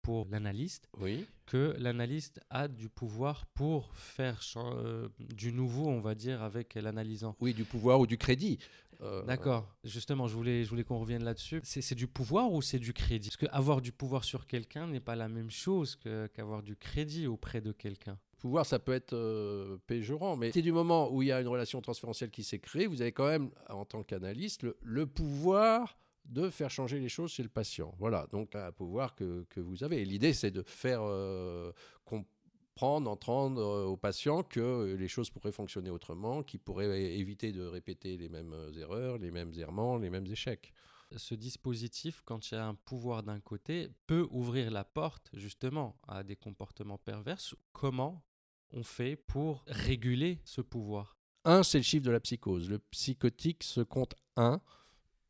pour 0.02 0.26
l'analyste, 0.30 0.88
oui. 1.00 1.26
que 1.46 1.74
l'analyste 1.78 2.40
a 2.50 2.68
du 2.68 2.88
pouvoir 2.88 3.46
pour 3.46 3.94
faire 3.94 4.40
euh, 4.56 5.08
du 5.18 5.52
nouveau, 5.52 5.88
on 5.88 6.00
va 6.00 6.14
dire, 6.14 6.42
avec 6.42 6.74
l'analysant. 6.74 7.36
Oui, 7.40 7.54
du 7.54 7.64
pouvoir 7.64 8.00
ou 8.00 8.06
du 8.06 8.18
crédit. 8.18 8.58
Euh, 9.02 9.22
D'accord. 9.24 9.66
Justement, 9.84 10.28
je 10.28 10.34
voulais, 10.34 10.64
je 10.64 10.70
voulais 10.70 10.84
qu'on 10.84 10.98
revienne 10.98 11.24
là-dessus. 11.24 11.60
C'est 11.64 11.94
du 11.94 12.06
pouvoir 12.06 12.52
ou 12.52 12.60
c'est 12.60 12.78
du 12.78 12.92
crédit? 12.92 13.28
Parce 13.28 13.36
qu'avoir 13.36 13.80
du 13.80 13.92
pouvoir 13.92 14.24
sur 14.24 14.46
quelqu'un 14.46 14.86
n'est 14.86 15.00
pas 15.00 15.16
la 15.16 15.28
même 15.28 15.50
chose 15.50 15.96
qu'avoir 15.96 16.62
du 16.62 16.76
crédit 16.76 17.26
auprès 17.26 17.60
de 17.60 17.72
quelqu'un. 17.72 18.18
Pouvoir, 18.38 18.64
ça 18.64 18.78
peut 18.78 18.92
être 18.92 19.12
euh, 19.12 19.76
péjorant, 19.86 20.34
mais 20.34 20.50
c'est 20.50 20.62
du 20.62 20.72
moment 20.72 21.12
où 21.12 21.20
il 21.20 21.28
y 21.28 21.32
a 21.32 21.42
une 21.42 21.48
relation 21.48 21.82
transférentielle 21.82 22.30
qui 22.30 22.42
s'est 22.42 22.58
créée, 22.58 22.86
vous 22.86 23.02
avez 23.02 23.12
quand 23.12 23.26
même, 23.26 23.50
en 23.68 23.84
tant 23.84 24.02
qu'analyste, 24.02 24.66
le 24.80 25.06
pouvoir 25.06 25.98
de 26.24 26.50
faire 26.50 26.70
changer 26.70 27.00
les 27.00 27.08
choses 27.08 27.32
chez 27.32 27.42
le 27.42 27.48
patient. 27.48 27.94
Voilà, 27.98 28.26
donc 28.30 28.54
un 28.54 28.72
pouvoir 28.72 29.14
que, 29.14 29.44
que 29.50 29.60
vous 29.60 29.82
avez. 29.84 30.04
L'idée, 30.04 30.32
c'est 30.32 30.50
de 30.50 30.62
faire 30.62 31.00
euh, 31.02 31.72
comprendre, 32.04 33.10
entendre 33.10 33.60
euh, 33.60 33.84
au 33.84 33.96
patient 33.96 34.42
que 34.42 34.96
les 34.98 35.08
choses 35.08 35.30
pourraient 35.30 35.52
fonctionner 35.52 35.90
autrement, 35.90 36.42
qu'il 36.42 36.60
pourrait 36.60 37.14
éviter 37.18 37.52
de 37.52 37.64
répéter 37.64 38.16
les 38.16 38.28
mêmes 38.28 38.54
erreurs, 38.76 39.18
les 39.18 39.30
mêmes 39.30 39.52
errements, 39.56 39.98
les 39.98 40.10
mêmes 40.10 40.26
échecs. 40.26 40.72
Ce 41.16 41.34
dispositif, 41.34 42.22
quand 42.24 42.50
il 42.50 42.54
y 42.54 42.56
a 42.56 42.66
un 42.66 42.76
pouvoir 42.76 43.24
d'un 43.24 43.40
côté, 43.40 43.88
peut 44.06 44.28
ouvrir 44.30 44.70
la 44.70 44.84
porte 44.84 45.28
justement 45.32 45.96
à 46.06 46.22
des 46.22 46.36
comportements 46.36 46.98
pervers. 46.98 47.40
Comment 47.72 48.22
on 48.70 48.84
fait 48.84 49.16
pour 49.16 49.64
réguler 49.66 50.38
ce 50.44 50.60
pouvoir? 50.60 51.16
Un, 51.44 51.62
c'est 51.64 51.78
le 51.78 51.84
chiffre 51.84 52.04
de 52.04 52.12
la 52.12 52.20
psychose. 52.20 52.70
Le 52.70 52.78
psychotique 52.78 53.64
se 53.64 53.80
compte 53.80 54.14
un 54.36 54.54
euh, 54.54 54.58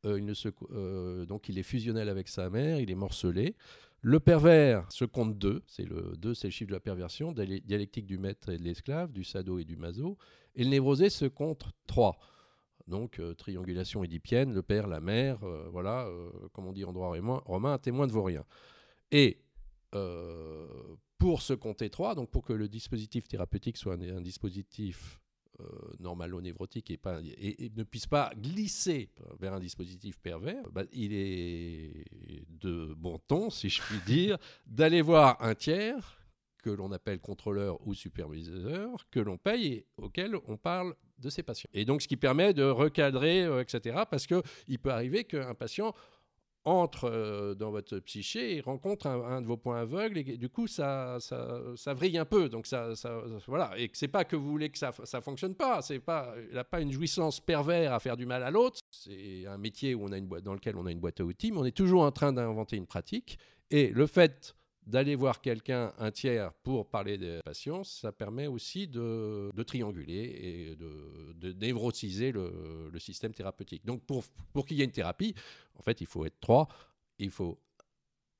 se, 0.02 0.48
euh, 0.72 1.26
donc 1.26 1.48
il 1.48 1.58
est 1.58 1.62
fusionnel 1.62 2.08
avec 2.08 2.28
sa 2.28 2.50
mère, 2.50 2.78
il 2.78 2.90
est 2.90 2.94
morcelé. 2.94 3.54
Le 4.02 4.18
pervers 4.18 4.90
se 4.90 5.04
compte 5.04 5.36
deux, 5.38 5.62
c'est 5.66 5.84
le 5.84 6.14
2 6.16 6.34
c'est 6.34 6.46
le 6.46 6.52
chiffre 6.52 6.68
de 6.68 6.74
la 6.74 6.80
perversion, 6.80 7.32
dialectique 7.32 8.06
du 8.06 8.16
maître 8.16 8.48
et 8.48 8.56
de 8.56 8.62
l'esclave, 8.62 9.12
du 9.12 9.24
sado 9.24 9.58
et 9.58 9.64
du 9.64 9.76
maso. 9.76 10.16
Et 10.54 10.64
le 10.64 10.70
névrosé 10.70 11.10
se 11.10 11.26
compte 11.26 11.64
3. 11.86 12.18
Donc 12.86 13.20
euh, 13.20 13.34
triangulation 13.34 14.02
édipienne, 14.02 14.54
le 14.54 14.62
père, 14.62 14.86
la 14.86 15.00
mère, 15.00 15.38
voilà, 15.70 16.08
comme 16.52 16.66
on 16.66 16.72
dit 16.72 16.84
en 16.84 16.92
droit 16.92 17.14
romain, 17.44 17.72
un 17.74 17.78
témoin 17.78 18.06
de 18.06 18.12
vaurien. 18.12 18.44
Et 19.12 19.42
pour 21.20 21.42
se 21.42 21.52
compter 21.52 21.90
3, 21.90 22.14
donc 22.14 22.30
pour 22.30 22.42
que 22.42 22.54
le 22.54 22.68
dispositif 22.68 23.28
thérapeutique 23.28 23.76
soit 23.76 23.94
un 23.94 24.22
dispositif 24.22 25.18
euh, 25.18 25.29
normalo-névrotique 25.98 26.90
et, 26.90 26.96
pas, 26.96 27.20
et, 27.22 27.70
ne 27.76 27.82
puisse 27.82 28.06
pas 28.06 28.32
glisser 28.36 29.10
vers 29.38 29.54
un 29.54 29.60
dispositif 29.60 30.18
pervers, 30.18 30.68
bah, 30.70 30.84
il 30.92 31.12
est 31.12 32.04
de 32.60 32.94
bon 32.96 33.18
ton, 33.18 33.50
si 33.50 33.68
je 33.68 33.82
puis 33.82 33.98
dire, 34.06 34.38
d'aller 34.66 35.02
voir 35.02 35.36
un 35.42 35.54
tiers 35.54 36.20
que 36.60 36.70
l'on 36.70 36.92
appelle 36.92 37.20
contrôleur 37.20 37.78
ou 37.86 37.94
superviseur, 37.94 39.08
que 39.10 39.20
l'on 39.20 39.38
paye 39.38 39.66
et 39.66 39.86
auquel 39.96 40.36
on 40.46 40.56
parle 40.56 40.94
de 41.18 41.30
ses 41.30 41.42
patients. 41.42 41.70
Et 41.72 41.84
donc, 41.84 42.02
ce 42.02 42.08
qui 42.08 42.16
permet 42.16 42.54
de 42.54 42.64
recadrer, 42.64 43.44
euh, 43.44 43.62
etc., 43.62 44.02
parce 44.10 44.26
qu'il 44.26 44.78
peut 44.78 44.90
arriver 44.90 45.24
qu'un 45.24 45.54
patient 45.54 45.94
entre 46.64 47.04
euh, 47.04 47.54
dans 47.54 47.70
votre 47.70 47.98
psyché 48.00 48.56
et 48.56 48.60
rencontre 48.60 49.06
un, 49.06 49.40
de 49.40 49.46
vos 49.46 49.56
points 49.56 49.80
aveugles 49.80 50.18
et 50.18 50.36
du 50.36 50.48
coup 50.48 50.66
ça, 50.66 51.16
ça, 51.20 51.60
ça 51.76 51.94
vrille 51.94 52.18
un 52.18 52.24
peu. 52.24 52.48
Donc 52.48 52.66
ça, 52.66 52.94
ça 52.94 53.22
voilà. 53.46 53.72
Et 53.78 53.90
c'est 53.94 54.08
pas 54.08 54.24
que 54.24 54.36
vous 54.36 54.50
voulez 54.50 54.70
que 54.70 54.78
ça 54.78 54.92
ça 55.04 55.20
fonctionne 55.20 55.54
pas. 55.54 55.80
C'est 55.82 56.00
pas 56.00 56.34
il 56.48 56.54
n'a 56.54 56.64
pas 56.64 56.80
une 56.80 56.92
jouissance 56.92 57.40
pervers 57.40 57.92
à 57.92 58.00
faire 58.00 58.16
du 58.16 58.26
mal 58.26 58.42
à 58.42 58.50
l'autre. 58.50 58.80
C'est 58.90 59.46
un 59.46 59.58
métier 59.58 59.94
où 59.94 60.04
on 60.04 60.12
a 60.12 60.18
une 60.18 60.26
boîte 60.26 60.44
dans 60.44 60.54
lequel 60.54 60.76
on 60.76 60.86
a 60.86 60.92
une 60.92 61.00
boîte 61.00 61.20
à 61.20 61.24
outils 61.24 61.52
mais 61.52 61.58
on 61.58 61.64
est 61.64 61.76
toujours 61.76 62.02
en 62.02 62.12
train 62.12 62.32
d'inventer 62.32 62.76
une 62.76 62.86
pratique. 62.86 63.38
Et 63.70 63.88
le 63.88 64.06
fait 64.06 64.54
d'aller 64.86 65.14
voir 65.14 65.40
quelqu'un, 65.40 65.92
un 65.98 66.10
tiers, 66.10 66.52
pour 66.62 66.88
parler 66.88 67.18
des 67.18 67.40
patients, 67.44 67.84
ça 67.84 68.12
permet 68.12 68.46
aussi 68.46 68.88
de, 68.88 69.50
trianguler 69.66 70.14
et 70.14 70.76
de, 70.76 71.52
névrotiser 71.52 72.32
le, 72.32 72.90
système 72.98 73.32
thérapeutique. 73.34 73.84
Donc 73.84 74.02
pour, 74.04 74.24
pour 74.52 74.66
qu'il 74.66 74.78
y 74.78 74.82
ait 74.82 74.84
une 74.84 74.90
thérapie, 74.90 75.34
en 75.74 75.82
fait, 75.82 76.00
il 76.00 76.06
faut 76.06 76.24
être 76.24 76.40
trois. 76.40 76.68
Il 77.18 77.30
faut 77.30 77.58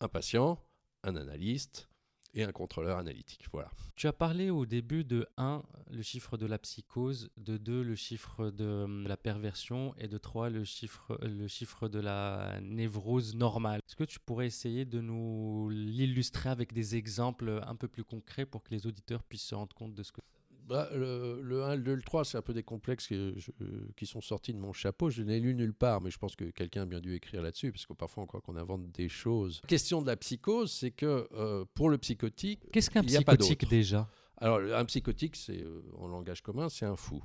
un 0.00 0.08
patient, 0.08 0.58
un 1.02 1.16
analyste 1.16 1.89
et 2.34 2.44
un 2.44 2.52
contrôleur 2.52 2.98
analytique. 2.98 3.46
Voilà. 3.52 3.70
Tu 3.96 4.06
as 4.06 4.12
parlé 4.12 4.50
au 4.50 4.66
début 4.66 5.04
de 5.04 5.26
1, 5.36 5.62
le 5.90 6.02
chiffre 6.02 6.36
de 6.36 6.46
la 6.46 6.58
psychose, 6.58 7.30
de 7.36 7.56
2, 7.56 7.82
le 7.82 7.94
chiffre 7.94 8.50
de 8.50 8.86
la 9.06 9.16
perversion, 9.16 9.94
et 9.98 10.08
de 10.08 10.18
3, 10.18 10.50
le 10.50 10.64
chiffre, 10.64 11.18
le 11.22 11.48
chiffre 11.48 11.88
de 11.88 11.98
la 11.98 12.60
névrose 12.62 13.34
normale. 13.34 13.80
Est-ce 13.86 13.96
que 13.96 14.04
tu 14.04 14.20
pourrais 14.20 14.46
essayer 14.46 14.84
de 14.84 15.00
nous 15.00 15.68
l'illustrer 15.70 16.50
avec 16.50 16.72
des 16.72 16.96
exemples 16.96 17.60
un 17.66 17.76
peu 17.76 17.88
plus 17.88 18.04
concrets 18.04 18.46
pour 18.46 18.62
que 18.62 18.70
les 18.70 18.86
auditeurs 18.86 19.22
puissent 19.22 19.46
se 19.46 19.54
rendre 19.54 19.74
compte 19.74 19.94
de 19.94 20.02
ce 20.02 20.12
que 20.12 20.20
bah, 20.70 20.88
le, 20.94 21.64
1, 21.64 21.74
le 21.74 21.82
2, 21.82 21.94
le 21.94 22.02
3, 22.02 22.24
c'est 22.24 22.38
un 22.38 22.42
peu 22.42 22.54
des 22.54 22.62
complexes 22.62 23.08
qui 23.08 24.06
sont 24.06 24.20
sortis 24.20 24.52
de 24.52 24.58
mon 24.58 24.72
chapeau. 24.72 25.10
Je 25.10 25.24
n'ai 25.24 25.40
lu 25.40 25.52
nulle 25.56 25.74
part, 25.74 26.00
mais 26.00 26.12
je 26.12 26.18
pense 26.18 26.36
que 26.36 26.44
quelqu'un 26.44 26.82
a 26.82 26.86
bien 26.86 27.00
dû 27.00 27.12
écrire 27.16 27.42
là-dessus, 27.42 27.72
parce 27.72 27.86
que 27.86 27.92
parfois 27.92 28.22
on 28.22 28.26
croit 28.26 28.40
qu'on 28.40 28.54
invente 28.54 28.88
des 28.92 29.08
choses. 29.08 29.60
La 29.64 29.68
question 29.68 30.00
de 30.00 30.06
la 30.06 30.16
psychose, 30.16 30.70
c'est 30.70 30.92
que 30.92 31.26
euh, 31.32 31.64
pour 31.74 31.90
le 31.90 31.98
psychotique. 31.98 32.60
Qu'est-ce 32.72 32.88
qu'un 32.88 33.02
psychotique 33.02 33.68
déjà? 33.68 34.08
Alors, 34.36 34.60
un 34.60 34.84
psychotique, 34.84 35.34
c'est 35.34 35.60
euh, 35.60 35.82
en 35.98 36.06
langage 36.06 36.40
commun, 36.40 36.68
c'est 36.68 36.86
un 36.86 36.94
fou. 36.94 37.20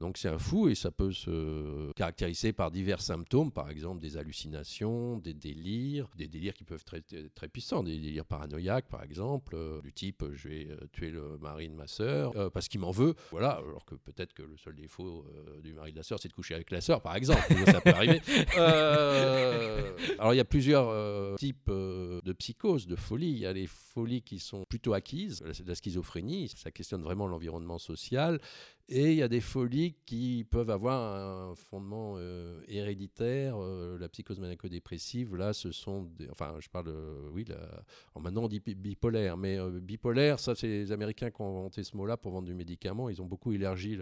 Donc 0.00 0.16
c'est 0.16 0.30
un 0.30 0.38
fou 0.38 0.68
et 0.68 0.74
ça 0.74 0.90
peut 0.90 1.12
se 1.12 1.92
caractériser 1.92 2.54
par 2.54 2.70
divers 2.70 3.02
symptômes, 3.02 3.52
par 3.52 3.68
exemple 3.68 4.00
des 4.00 4.16
hallucinations, 4.16 5.18
des 5.18 5.34
délires, 5.34 6.08
des 6.16 6.26
délires 6.26 6.54
qui 6.54 6.64
peuvent 6.64 6.82
être 6.86 7.06
très, 7.06 7.28
très 7.34 7.48
puissants, 7.48 7.82
des 7.82 7.98
délires 7.98 8.24
paranoïaques 8.24 8.88
par 8.88 9.02
exemple, 9.02 9.54
euh, 9.54 9.82
du 9.82 9.92
type 9.92 10.24
je 10.32 10.48
vais 10.48 10.68
euh, 10.70 10.78
tuer 10.90 11.10
le 11.10 11.36
mari 11.36 11.68
de 11.68 11.74
ma 11.74 11.86
sœur 11.86 12.32
euh, 12.36 12.48
parce 12.48 12.68
qu'il 12.68 12.80
m'en 12.80 12.92
veut, 12.92 13.14
voilà, 13.30 13.50
alors 13.50 13.84
que 13.84 13.94
peut-être 13.94 14.32
que 14.32 14.42
le 14.42 14.56
seul 14.56 14.74
défaut 14.74 15.26
du 15.62 15.74
mari 15.74 15.92
de 15.92 15.98
la 15.98 16.02
sœur 16.02 16.18
c'est 16.18 16.28
de 16.28 16.32
coucher 16.32 16.54
avec 16.54 16.70
la 16.70 16.80
sœur 16.80 17.02
par 17.02 17.14
exemple, 17.14 17.42
ça 17.66 17.82
peut 17.82 17.90
arriver. 17.90 18.22
alors 20.18 20.32
il 20.32 20.38
y 20.38 20.40
a 20.40 20.46
plusieurs 20.46 21.36
types 21.36 21.68
de 21.68 22.32
psychose, 22.38 22.86
de 22.86 22.96
folie, 22.96 23.32
il 23.32 23.38
y 23.38 23.46
a 23.46 23.52
les 23.52 23.66
folies 23.66 24.22
qui 24.22 24.38
sont 24.38 24.64
plutôt 24.64 24.94
acquises, 24.94 25.44
la 25.66 25.74
schizophrénie, 25.74 26.48
ça 26.56 26.70
questionne 26.70 27.02
vraiment 27.02 27.26
l'environnement 27.26 27.78
social, 27.78 28.40
et 28.92 29.12
il 29.12 29.18
y 29.18 29.22
a 29.22 29.28
des 29.28 29.40
folies 29.40 29.94
qui 30.04 30.44
peuvent 30.50 30.68
avoir 30.68 31.00
un 31.00 31.54
fondement 31.54 32.14
euh, 32.16 32.60
héréditaire. 32.66 33.54
Euh, 33.56 33.96
la 34.00 34.08
psychose 34.08 34.40
maniaco-dépressive, 34.40 35.36
là, 35.36 35.52
ce 35.52 35.70
sont 35.70 36.08
des, 36.18 36.28
Enfin, 36.30 36.56
je 36.58 36.68
parle. 36.68 36.92
oui, 37.32 37.46
maintenant 38.18 38.42
on 38.44 38.48
dit 38.48 38.58
bipolaire, 38.58 39.36
mais 39.36 39.60
euh, 39.60 39.78
bipolaire, 39.80 40.40
ça, 40.40 40.56
c'est 40.56 40.66
les 40.66 40.90
Américains 40.90 41.30
qui 41.30 41.40
ont 41.40 41.60
inventé 41.60 41.84
ce 41.84 41.96
mot-là 41.96 42.16
pour 42.16 42.32
vendre 42.32 42.48
du 42.48 42.54
médicament. 42.54 43.08
Ils 43.08 43.22
ont 43.22 43.26
beaucoup 43.26 43.52
élargi 43.52 43.96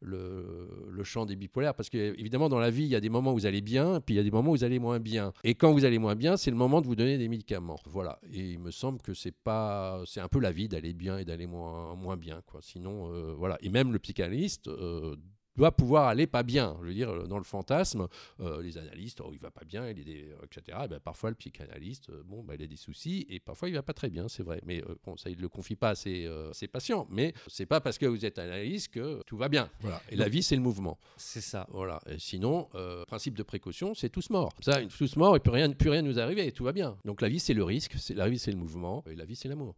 le, 0.00 0.68
le, 0.88 1.02
champ 1.02 1.26
des 1.26 1.34
bipolaires 1.34 1.74
parce 1.74 1.90
qu'évidemment, 1.90 2.48
dans 2.48 2.60
la 2.60 2.70
vie, 2.70 2.84
il 2.84 2.90
y 2.90 2.94
a 2.94 3.00
des 3.00 3.08
moments 3.08 3.32
où 3.32 3.34
vous 3.34 3.46
allez 3.46 3.60
bien, 3.60 4.00
puis 4.00 4.14
il 4.14 4.18
y 4.18 4.20
a 4.20 4.24
des 4.24 4.30
moments 4.30 4.50
où 4.52 4.54
vous 4.54 4.64
allez 4.64 4.78
moins 4.78 5.00
bien. 5.00 5.32
Et 5.42 5.56
quand 5.56 5.72
vous 5.72 5.84
allez 5.84 5.98
moins 5.98 6.14
bien, 6.14 6.36
c'est 6.36 6.52
le 6.52 6.56
moment 6.56 6.80
de 6.80 6.86
vous 6.86 6.94
donner 6.94 7.18
des 7.18 7.28
médicaments. 7.28 7.80
Voilà. 7.86 8.20
Et 8.32 8.52
il 8.52 8.60
me 8.60 8.70
semble 8.70 9.00
que 9.02 9.14
c'est 9.14 9.34
pas. 9.34 10.00
C'est 10.06 10.20
un 10.20 10.28
peu 10.28 10.38
la 10.38 10.52
vie 10.52 10.68
d'aller 10.68 10.92
bien 10.92 11.18
et 11.18 11.24
d'aller 11.24 11.48
moins, 11.48 11.96
moins 11.96 12.16
bien, 12.16 12.40
quoi. 12.46 12.60
Sinon, 12.62 13.34
voilà. 13.36 13.58
Et 13.62 13.68
même 13.68 13.92
le 13.92 13.98
psychanalyste 14.12 14.68
euh, 14.68 15.16
doit 15.56 15.72
pouvoir 15.72 16.08
aller 16.08 16.26
pas 16.26 16.42
bien. 16.42 16.76
Je 16.80 16.86
veux 16.86 16.94
dire, 16.94 17.28
dans 17.28 17.36
le 17.36 17.44
fantasme, 17.44 18.08
euh, 18.40 18.62
les 18.62 18.78
analystes, 18.78 19.20
oh, 19.20 19.30
il 19.32 19.38
va 19.38 19.50
pas 19.50 19.64
bien, 19.64 19.86
il 19.88 20.08
est 20.08 20.34
etc. 20.44 20.78
Et 20.84 20.88
ben, 20.88 21.00
parfois, 21.00 21.28
le 21.28 21.36
psychanalyste, 21.36 22.08
euh, 22.08 22.22
bon, 22.24 22.42
ben, 22.42 22.54
il 22.58 22.62
a 22.62 22.66
des 22.66 22.76
soucis 22.76 23.26
et 23.28 23.38
parfois, 23.38 23.68
il 23.68 23.74
va 23.74 23.82
pas 23.82 23.92
très 23.92 24.08
bien, 24.08 24.28
c'est 24.28 24.42
vrai. 24.42 24.62
Mais 24.64 24.82
bon, 25.04 25.16
ça, 25.18 25.28
il 25.28 25.36
ne 25.36 25.42
le 25.42 25.48
confie 25.48 25.76
pas 25.76 25.90
à 25.90 25.94
ses, 25.94 26.26
ses 26.52 26.68
patients. 26.68 27.06
Mais 27.10 27.34
c'est 27.48 27.66
pas 27.66 27.80
parce 27.80 27.98
que 27.98 28.06
vous 28.06 28.24
êtes 28.24 28.38
analyste 28.38 28.88
que 28.94 29.22
tout 29.26 29.36
va 29.36 29.48
bien. 29.48 29.70
Voilà. 29.80 30.00
Et 30.08 30.16
la 30.16 30.28
vie, 30.28 30.42
c'est 30.42 30.56
le 30.56 30.62
mouvement. 30.62 30.98
C'est 31.18 31.42
ça. 31.42 31.66
Voilà. 31.70 32.00
Et 32.06 32.18
sinon, 32.18 32.70
principe 33.06 33.36
de 33.36 33.42
précaution, 33.42 33.94
c'est 33.94 34.08
tous 34.08 34.30
morts. 34.30 34.52
Ça, 34.60 34.80
tous 34.86 35.16
morts, 35.16 35.36
il 35.36 35.40
peut 35.40 35.50
rien, 35.50 35.70
plus 35.70 35.90
rien 35.90 36.02
nous 36.02 36.18
arriver, 36.18 36.50
tout 36.52 36.64
va 36.64 36.72
bien. 36.72 36.96
Donc 37.04 37.20
la 37.20 37.28
vie, 37.28 37.40
c'est 37.40 37.54
le 37.54 37.64
risque, 37.64 37.94
la 38.14 38.28
vie, 38.28 38.38
c'est 38.38 38.52
le 38.52 38.58
mouvement, 38.58 39.04
et 39.06 39.14
la 39.14 39.26
vie, 39.26 39.36
c'est 39.36 39.48
l'amour. 39.48 39.76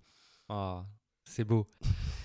Ah, 0.49 0.87
c'est 1.25 1.45
beau 1.45 1.67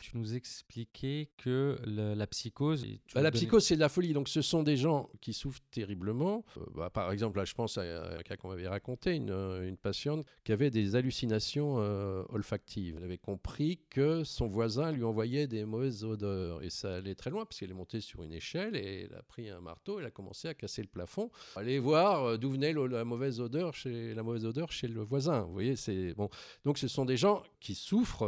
tu 0.10 0.18
nous 0.18 0.34
expliquais 0.34 1.30
que 1.38 1.78
la 1.86 2.26
psychose. 2.26 2.86
Bah, 3.14 3.22
la 3.22 3.32
psychose, 3.32 3.66
c'est 3.66 3.76
de 3.76 3.80
la 3.80 3.90
folie. 3.90 4.14
Donc, 4.14 4.28
ce 4.28 4.42
sont 4.42 4.64
des 4.64 4.76
gens 4.76 5.10
qui 5.22 5.34
souffrent 5.34 5.62
terriblement. 5.70 6.44
Euh, 6.58 6.62
bah, 6.74 6.90
par 6.90 7.12
exemple, 7.12 7.38
là, 7.38 7.46
je 7.46 7.54
pense 7.54 7.78
à 7.78 8.18
un 8.18 8.22
cas 8.24 8.36
qu'on 8.36 8.50
m'avait 8.50 8.68
raconté, 8.68 9.16
une, 9.16 9.30
une, 9.30 9.78
patiente 9.78 10.26
qui 10.44 10.52
avait 10.52 10.72
des 10.72 10.96
hallucinations 10.96 11.76
euh, 11.78 12.24
olfactives. 12.30 12.96
Elle 12.98 13.04
avait 13.04 13.20
compris 13.20 13.82
que 13.90 14.24
son 14.24 14.48
voisin 14.48 14.92
lui 14.92 15.04
envoyait 15.04 15.48
des 15.48 15.64
mauvaises 15.64 16.04
odeurs. 16.04 16.64
Et 16.64 16.72
ça 16.72 16.96
allait 16.96 17.16
très 17.16 17.30
loin, 17.30 17.46
parce 17.46 17.60
qu'elle 17.60 17.72
est 17.72 17.76
montée 17.76 18.02
sur 18.02 18.24
une 18.24 18.34
échelle 18.34 18.76
et 18.76 19.04
elle 19.04 19.16
a 19.16 19.22
pris 19.22 19.50
un 19.50 19.62
marteau, 19.62 20.00
elle 20.00 20.06
a 20.06 20.12
commencé 20.12 20.48
à 20.48 20.56
casser 20.56 20.82
le 20.82 20.88
plafond. 20.88 21.30
Aller 21.56 21.78
voir 21.78 22.24
euh, 22.24 22.38
d'où 22.38 22.50
venait 22.50 22.74
la 22.74 23.06
mauvaise 23.06 23.40
odeur 23.40 23.76
chez 23.76 24.16
la 24.16 24.24
mauvaise 24.24 24.46
odeur 24.46 24.72
chez 24.72 24.88
le 24.88 25.02
voisin. 25.02 25.42
Vous 25.42 25.54
voyez, 25.54 25.76
c'est 25.76 26.16
bon. 26.16 26.30
Donc, 26.66 26.80
ce 26.80 26.88
sont 26.88 27.06
des 27.06 27.18
gens 27.18 27.44
qui 27.60 27.76
souffrent 27.76 28.28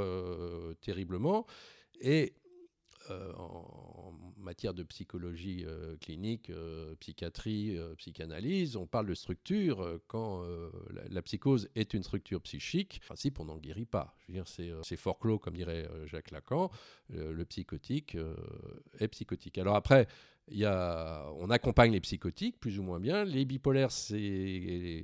terriblement 0.82 1.48
et 2.02 2.34
euh, 3.10 3.34
en, 3.38 4.14
matière 4.38 4.74
de 4.74 4.82
psychologie 4.82 5.66
euh, 5.68 5.96
clinique, 5.98 6.50
euh, 6.50 6.96
psychiatrie, 6.96 7.78
psychanalyse, 7.98 8.76
on 8.76 8.88
parle 8.88 9.06
de 9.06 9.14
structure. 9.14 10.00
Quand 10.08 10.44
la, 11.10 11.22
psychose 11.22 11.70
est 11.76 11.94
une 11.94 12.02
structure 12.02 12.42
psychique, 12.42 13.02
en 13.04 13.06
principe, 13.08 13.40
on 13.40 13.46
n'en 13.46 13.58
guérit 13.58 13.86
pas. 13.86 14.16
Je 14.20 14.32
veux 14.32 14.34
dire, 14.34 14.48
c'est 14.84 14.98
fort 14.98 15.20
clos, 15.20 15.38
comme 15.38 15.56
dirait 15.56 15.88
Jacques 16.06 16.32
Lacan. 16.32 16.72
le 17.10 17.44
psychotique 17.46 18.18
est 19.00 19.08
psychotique. 19.10 19.60
Alors 19.60 19.76
après, 19.76 20.08
on 20.54 21.50
accompagne 21.50 21.92
les 21.92 22.02
psychotiques 22.02 22.60
plus 22.60 22.80
ou 22.80 22.84
moins 22.84 23.00
bien. 23.00 23.24
Les 23.24 23.46
bipolaires, 23.46 23.90
les, 24.12 25.04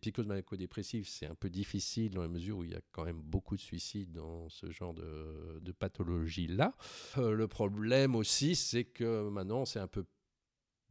psychoses 0.00 0.26
maniaco-dépressives, 0.26 1.06
c'est 1.08 1.26
un 1.26 1.34
peu 1.34 1.50
difficile 1.50 2.12
dans 2.12 2.22
la 2.22 2.28
mesure 2.28 2.58
où 2.58 2.64
il 2.64 2.70
y 2.70 2.74
a 2.74 2.80
quand 2.92 3.04
même 3.04 3.20
beaucoup 3.20 3.56
de 3.56 3.60
suicides 3.60 4.12
dans 4.12 4.48
ce 4.48 4.70
genre 4.70 4.94
de, 4.94 5.60
de 5.60 5.72
pathologie-là. 5.72 6.74
Euh, 7.18 7.32
le 7.32 7.48
problème 7.48 8.14
aussi, 8.14 8.54
c'est 8.54 8.84
que 8.84 9.28
maintenant, 9.28 9.64
c'est 9.64 9.80
un 9.80 9.86
peu 9.86 10.04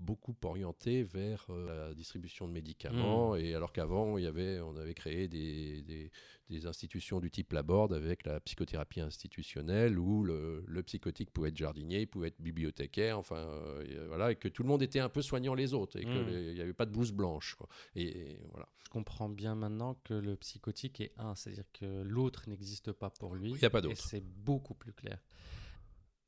beaucoup 0.02 0.36
orienté 0.44 1.04
vers 1.04 1.46
euh, 1.50 1.88
la 1.88 1.94
distribution 1.94 2.48
de 2.48 2.54
médicaments. 2.54 3.34
Mmh. 3.34 3.40
Et 3.40 3.56
alors 3.56 3.72
qu'avant, 3.72 4.18
il 4.18 4.24
y 4.24 4.28
avait, 4.28 4.60
on 4.60 4.76
avait 4.76 4.94
créé 4.94 5.28
des, 5.28 5.82
des, 5.82 6.12
institutions 6.66 7.22
du 7.22 7.32
type 7.32 7.54
Laborde 7.54 7.94
avec 7.94 8.26
la 8.26 8.42
psychothérapie 8.42 9.00
institutionnelle 9.00 9.98
où 9.98 10.24
le, 10.24 10.84
psychotique 10.86 11.32
pouvait 11.32 11.48
être 11.48 11.58
jardinier, 11.58 12.06
pouvait 12.06 12.28
être 12.28 12.42
bibliothécaire, 12.42 13.18
enfin 13.18 13.38
euh, 13.38 14.06
voilà, 14.10 14.34
et 14.34 14.36
que 14.36 14.50
tout 14.50 14.62
le 14.64 14.68
monde 14.68 14.82
était 14.84 15.00
un 15.00 15.08
peu 15.08 15.22
soignant 15.22 15.54
les 15.54 15.74
autres 15.74 15.98
et 15.98 16.04
qu'il 16.04 16.12
mmh. 16.12 16.54
n'y 16.54 16.62
avait 16.62 16.74
pas 16.74 16.86
de 16.86 16.92
blouse 16.92 17.14
blanche. 17.14 17.56
Et, 17.96 18.38
voilà. 18.52 18.68
Je 18.84 18.90
comprends 18.90 19.30
bien 19.30 19.56
maintenant 19.56 19.96
que 20.04 20.14
le 20.14 20.36
psychotique 20.36 21.00
est 21.00 21.14
un, 21.18 21.36
c'est-à-dire 21.36 21.64
que 21.72 22.02
l'autre 22.04 22.50
n'existe 22.50 22.92
pas 22.92 23.10
pour 23.10 23.36
lui. 23.36 23.52
Il 23.52 23.56
n'y 23.56 23.64
a 23.64 23.70
pas 23.70 23.80
d'autre. 23.80 23.94
Et 23.94 24.10
c'est 24.10 24.24
beaucoup 24.26 24.74
plus 24.74 24.92
clair. 24.92 25.20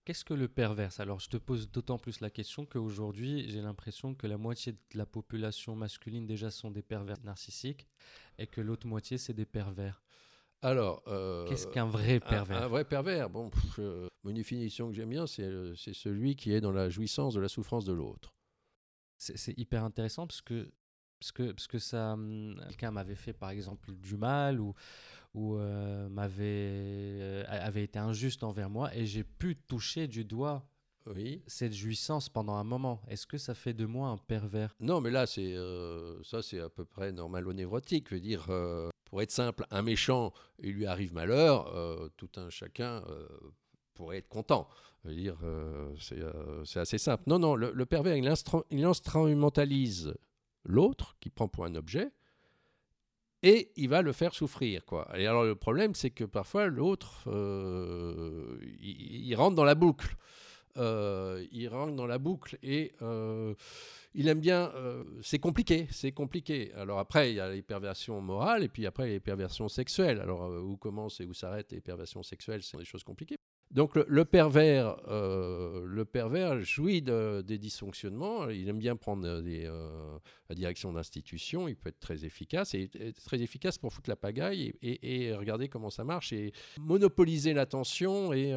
Qu'est-ce 0.06 0.26
que 0.26 0.34
le 0.34 0.50
perverse? 0.50 1.00
Alors, 1.00 1.22
je 1.22 1.30
te 1.30 1.38
pose 1.38 1.72
d'autant 1.72 1.98
plus 1.98 2.20
la 2.20 2.30
question 2.30 2.66
qu'aujourd'hui, 2.66 3.50
j'ai 3.50 3.62
l'impression 3.62 4.14
que 4.14 4.28
la 4.28 4.38
moitié 4.38 4.74
de 4.74 4.98
la 4.98 5.06
population 5.06 5.78
masculine 5.78 6.26
déjà 6.26 6.52
sont 6.52 6.72
des 6.72 6.82
pervers 6.82 7.24
narcissiques 7.24 7.88
et 8.38 8.46
que 8.46 8.60
l'autre 8.60 8.86
moitié, 8.86 9.18
c'est 9.18 9.34
des 9.34 9.46
pervers. 9.46 10.04
Alors, 10.62 11.04
euh, 11.08 11.48
qu'est-ce 11.48 11.68
qu'un 11.68 11.86
vrai 11.86 12.20
pervers? 12.20 12.64
un, 12.64 12.68
vrai 12.68 12.84
pervers, 12.84 13.30
bon, 13.30 13.50
une 14.26 14.34
définition 14.34 14.90
que 14.90 14.94
j'aime 14.94 15.10
bien, 15.10 15.26
euh, 15.40 15.74
c'est 15.76 15.94
celui 15.94 16.36
qui 16.36 16.52
est 16.52 16.62
dans 16.62 16.72
la 16.72 16.90
jouissance 16.90 17.34
de 17.34 17.40
la 17.40 17.48
souffrance 17.48 17.86
de 17.86 17.94
l'autre. 17.94 18.34
C'est 19.18 19.58
hyper 19.58 19.86
intéressant 19.86 20.28
parce 20.28 20.42
que 20.42 20.70
parce 21.24 21.32
que, 21.32 21.52
parce 21.54 21.68
que 21.68 21.80
ça, 21.80 22.14
hum, 22.14 22.60
quelqu'un 22.68 22.92
m'avait 22.92 23.16
fait 23.16 23.32
par 23.32 23.52
exemple 23.52 23.94
du 23.94 24.18
mal 24.18 24.60
ou, 24.60 24.74
ou 25.34 25.58
euh, 25.58 26.08
m'avait 26.10 26.44
euh, 26.46 27.44
avait 27.48 27.84
été 27.84 28.00
injuste 28.00 28.44
envers 28.44 28.70
moi 28.70 28.96
et 28.96 29.06
j'ai 29.06 29.24
pu 29.24 29.56
toucher 29.56 30.08
du 30.08 30.26
doigt 30.26 30.68
oui. 31.08 31.42
cette 31.48 31.74
jouissance 31.74 32.30
pendant 32.30 32.54
un 32.54 32.64
moment. 32.64 33.02
Est-ce 33.08 33.26
que 33.28 33.38
ça 33.38 33.56
fait 33.56 33.74
de 33.74 33.86
moi 33.86 34.10
un 34.10 34.18
pervers? 34.18 34.76
Non, 34.80 35.02
mais 35.02 35.10
là, 35.10 35.26
c'est 35.26 35.56
euh, 35.56 36.22
ça, 36.24 36.42
c'est 36.42 36.60
à 36.60 36.70
peu 36.70 36.86
près 36.86 37.12
normal 37.12 37.48
au 37.48 37.54
névrotique. 37.54 38.08
Je 38.10 38.16
veux 38.16 38.22
dire, 38.22 38.50
pour 39.06 39.22
être 39.22 39.32
simple, 39.32 39.66
un 39.72 39.82
méchant, 39.82 40.32
il 40.60 40.74
lui 40.74 40.86
arrive 40.86 41.14
malheur, 41.14 41.74
tout 42.16 42.30
un 42.38 42.50
chacun 42.50 43.04
pourrait 43.96 44.18
être 44.18 44.30
content. 44.30 44.68
Je 45.04 45.10
veux 45.10 45.16
dire, 45.16 45.38
c'est 46.64 46.80
assez 46.80 46.98
simple. 46.98 47.24
Non, 47.28 47.38
non, 47.38 47.56
le, 47.56 47.86
pervers, 47.86 48.16
il, 48.16 48.32
il 48.72 48.86
instrumentalise 48.86 50.14
l'autre, 50.64 51.18
qui 51.20 51.30
prend 51.30 51.50
pour 51.50 51.66
un 51.66 51.76
objet, 51.76 52.12
et 53.44 53.72
il 53.76 53.90
va 53.90 54.02
le 54.02 54.14
faire 54.14 54.34
souffrir. 54.34 54.86
Quoi. 54.86 55.08
Et 55.16 55.28
alors 55.28 55.44
le 55.44 55.56
problème, 55.56 55.94
c'est 55.94 56.10
que 56.10 56.24
parfois 56.24 56.68
l'autre, 56.68 57.24
euh, 57.28 58.58
il, 58.82 59.36
rentre 59.36 59.56
dans 59.56 59.66
la 59.66 59.76
boucle. 59.76 60.16
Euh, 60.78 61.46
il 61.52 61.68
rentre 61.68 61.94
dans 61.94 62.08
la 62.08 62.18
boucle 62.18 62.58
et 62.64 62.94
euh, 63.04 63.54
il 64.16 64.28
aime 64.28 64.40
bien. 64.40 64.72
c'est 65.22 65.40
compliqué, 65.40 65.88
c'est 65.92 66.14
compliqué. 66.14 66.72
Alors 66.76 67.00
après, 67.00 67.32
il 67.32 67.36
y 67.36 67.40
a 67.40 67.50
les 67.50 67.62
perversions 67.62 68.22
morales 68.22 68.64
et 68.64 68.70
puis 68.70 68.88
après 68.88 69.08
les 69.08 69.20
perversions 69.20 69.68
sexuelles. 69.68 70.22
Alors 70.22 70.50
où 70.50 70.78
commencent 70.78 71.20
et 71.20 71.26
où 71.26 71.34
s'arrêtent 71.34 71.74
les 71.74 71.82
perversions 71.82 72.24
sexuelles, 72.24 72.64
c'est 72.64 72.78
des 72.78 72.86
choses 72.86 73.04
compliquées. 73.04 73.38
Donc 73.74 73.96
le, 73.96 74.26
pervers, 74.26 74.98
euh, 75.08 75.84
le 75.88 76.06
pervers 76.06 76.62
jouit 76.62 77.02
des 77.02 77.58
dysfonctionnements. 77.58 78.48
Il 78.50 78.70
aime 78.70 78.78
bien 78.78 78.96
prendre 78.96 79.28
la 79.28 80.56
direction 80.56 80.94
d'institutions. 80.94 81.68
Il 81.68 81.76
peut 81.76 81.90
être 81.90 82.00
très 82.00 82.24
efficace 82.24 82.76
et, 82.76 82.92
très 83.26 83.42
efficace 83.42 83.80
pour 83.80 83.92
foutre 83.92 84.12
la 84.12 84.16
pagaille 84.16 84.74
et, 84.84 85.34
regarder 85.34 85.70
comment 85.70 85.90
ça 85.90 86.04
marche 86.04 86.34
et 86.34 86.54
monopoliser 86.80 87.54
l'attention 87.54 88.32
et, 88.32 88.54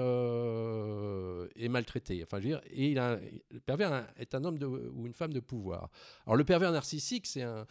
maltraiter. 1.70 2.22
Enfin, 2.22 2.38
je 2.38 2.42
veux 2.42 2.50
dire, 2.50 2.60
et 2.70 2.94
le 2.94 3.60
pervers 3.60 4.06
est 4.18 4.34
un 4.34 4.44
homme 4.44 4.58
ou 4.94 5.06
une 5.06 5.14
femme 5.14 5.32
de 5.32 5.40
pouvoir. 5.40 5.88
Alors 6.26 6.36
le 6.36 6.44
pervers 6.44 6.72
narcissique, 6.72 7.26
c'est 7.26 7.42
un 7.42 7.66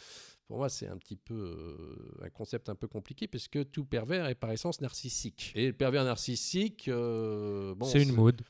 pour 0.48 0.58
moi, 0.58 0.70
c'est 0.70 0.88
un 0.88 0.98
petit 0.98 1.16
peu 1.16 1.34
euh, 1.34 2.26
un 2.26 2.30
concept 2.30 2.70
un 2.70 2.76
peu 2.76 2.88
compliqué 2.88 3.28
puisque 3.28 3.72
tout 3.72 3.86
pervers 3.86 4.28
est 4.28 4.36
par 4.36 4.52
essence 4.52 4.80
narcissique. 4.80 5.52
Et 5.56 5.68
le 5.68 5.74
pervers 5.74 6.04
narcissique, 6.04 6.88
euh, 6.88 7.74
bon, 7.76 7.86
c'est 7.86 8.04
une 8.04 8.14
mode. 8.14 8.42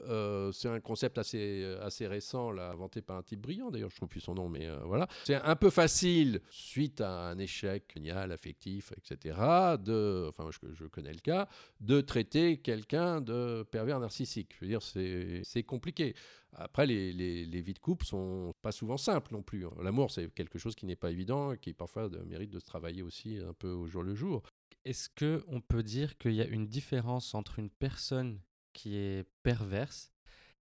Euh, 0.00 0.52
c'est 0.52 0.68
un 0.68 0.80
concept 0.80 1.18
assez, 1.18 1.64
assez 1.80 2.06
récent, 2.06 2.50
là, 2.50 2.70
inventé 2.70 3.02
par 3.02 3.16
un 3.16 3.22
type 3.22 3.40
brillant, 3.40 3.70
d'ailleurs, 3.70 3.90
je 3.90 3.94
ne 3.94 3.98
trouve 3.98 4.08
plus 4.08 4.20
son 4.20 4.34
nom, 4.34 4.48
mais 4.48 4.68
voilà. 4.84 5.08
C'est 5.24 5.36
un 5.36 5.56
peu 5.56 5.70
facile, 5.70 6.40
suite 6.50 7.00
à 7.00 7.28
un 7.28 7.38
échec 7.38 7.92
génial, 7.94 8.32
affectif, 8.32 8.92
etc., 8.96 9.38
de, 9.78 10.28
enfin, 10.28 10.50
je, 10.50 10.86
connais 10.86 11.12
le 11.12 11.20
cas, 11.20 11.48
de 11.80 12.00
traiter 12.00 12.58
quelqu'un 12.58 13.20
de 13.20 13.64
pervers 13.70 14.00
narcissique. 14.00 14.54
Je 14.56 14.64
veux 14.64 14.68
dire, 14.68 14.82
c'est 14.82 15.62
compliqué. 15.62 16.14
Après, 16.56 16.86
les, 16.86 17.60
vies 17.60 17.74
de 17.74 17.78
couple 17.78 18.04
sont 18.04 18.54
pas 18.62 18.72
souvent 18.72 18.96
simples 18.96 19.32
non 19.32 19.42
plus. 19.42 19.66
Hein. 19.66 19.72
L'amour, 19.82 20.10
c'est 20.10 20.32
quelque 20.32 20.58
chose 20.58 20.74
qui 20.74 20.86
n'est 20.86 20.96
pas 20.96 21.10
évident, 21.10 21.56
qui 21.56 21.72
parfois 21.72 22.08
mérite 22.26 22.50
de 22.50 22.60
se 22.60 22.66
travailler 22.66 23.02
aussi 23.02 23.38
un 23.38 23.52
peu 23.52 23.70
au 23.70 23.86
jour 23.86 24.02
le 24.02 24.14
jour. 24.14 24.42
Est-ce 24.84 25.08
que 25.08 25.42
on 25.48 25.60
peut 25.60 25.82
dire 25.82 26.16
qu'il 26.18 26.34
y 26.34 26.42
a 26.42 26.46
une 26.46 26.66
différence 26.66 27.34
entre 27.34 27.58
une 27.58 27.70
personne 27.70 28.40
qui 28.74 28.96
est 28.96 29.26
perverse 29.42 30.12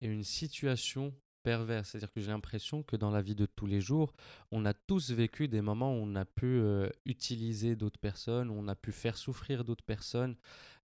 et 0.01 0.07
une 0.07 0.25
situation 0.25 1.13
perverse 1.43 1.89
C'est-à-dire 1.89 2.11
que 2.11 2.21
j'ai 2.21 2.31
l'impression 2.31 2.83
que 2.83 2.95
dans 2.95 3.11
la 3.11 3.21
vie 3.21 3.35
de 3.35 3.45
tous 3.45 3.65
les 3.65 3.81
jours, 3.81 4.13
on 4.51 4.65
a 4.65 4.73
tous 4.73 5.11
vécu 5.11 5.47
des 5.47 5.61
moments 5.61 5.93
où 5.93 6.01
on 6.03 6.15
a 6.15 6.25
pu 6.25 6.45
euh, 6.45 6.89
utiliser 7.05 7.75
d'autres 7.75 7.99
personnes, 7.99 8.49
où 8.49 8.53
on 8.53 8.67
a 8.67 8.75
pu 8.75 8.91
faire 8.91 9.17
souffrir 9.17 9.63
d'autres 9.63 9.83
personnes, 9.83 10.35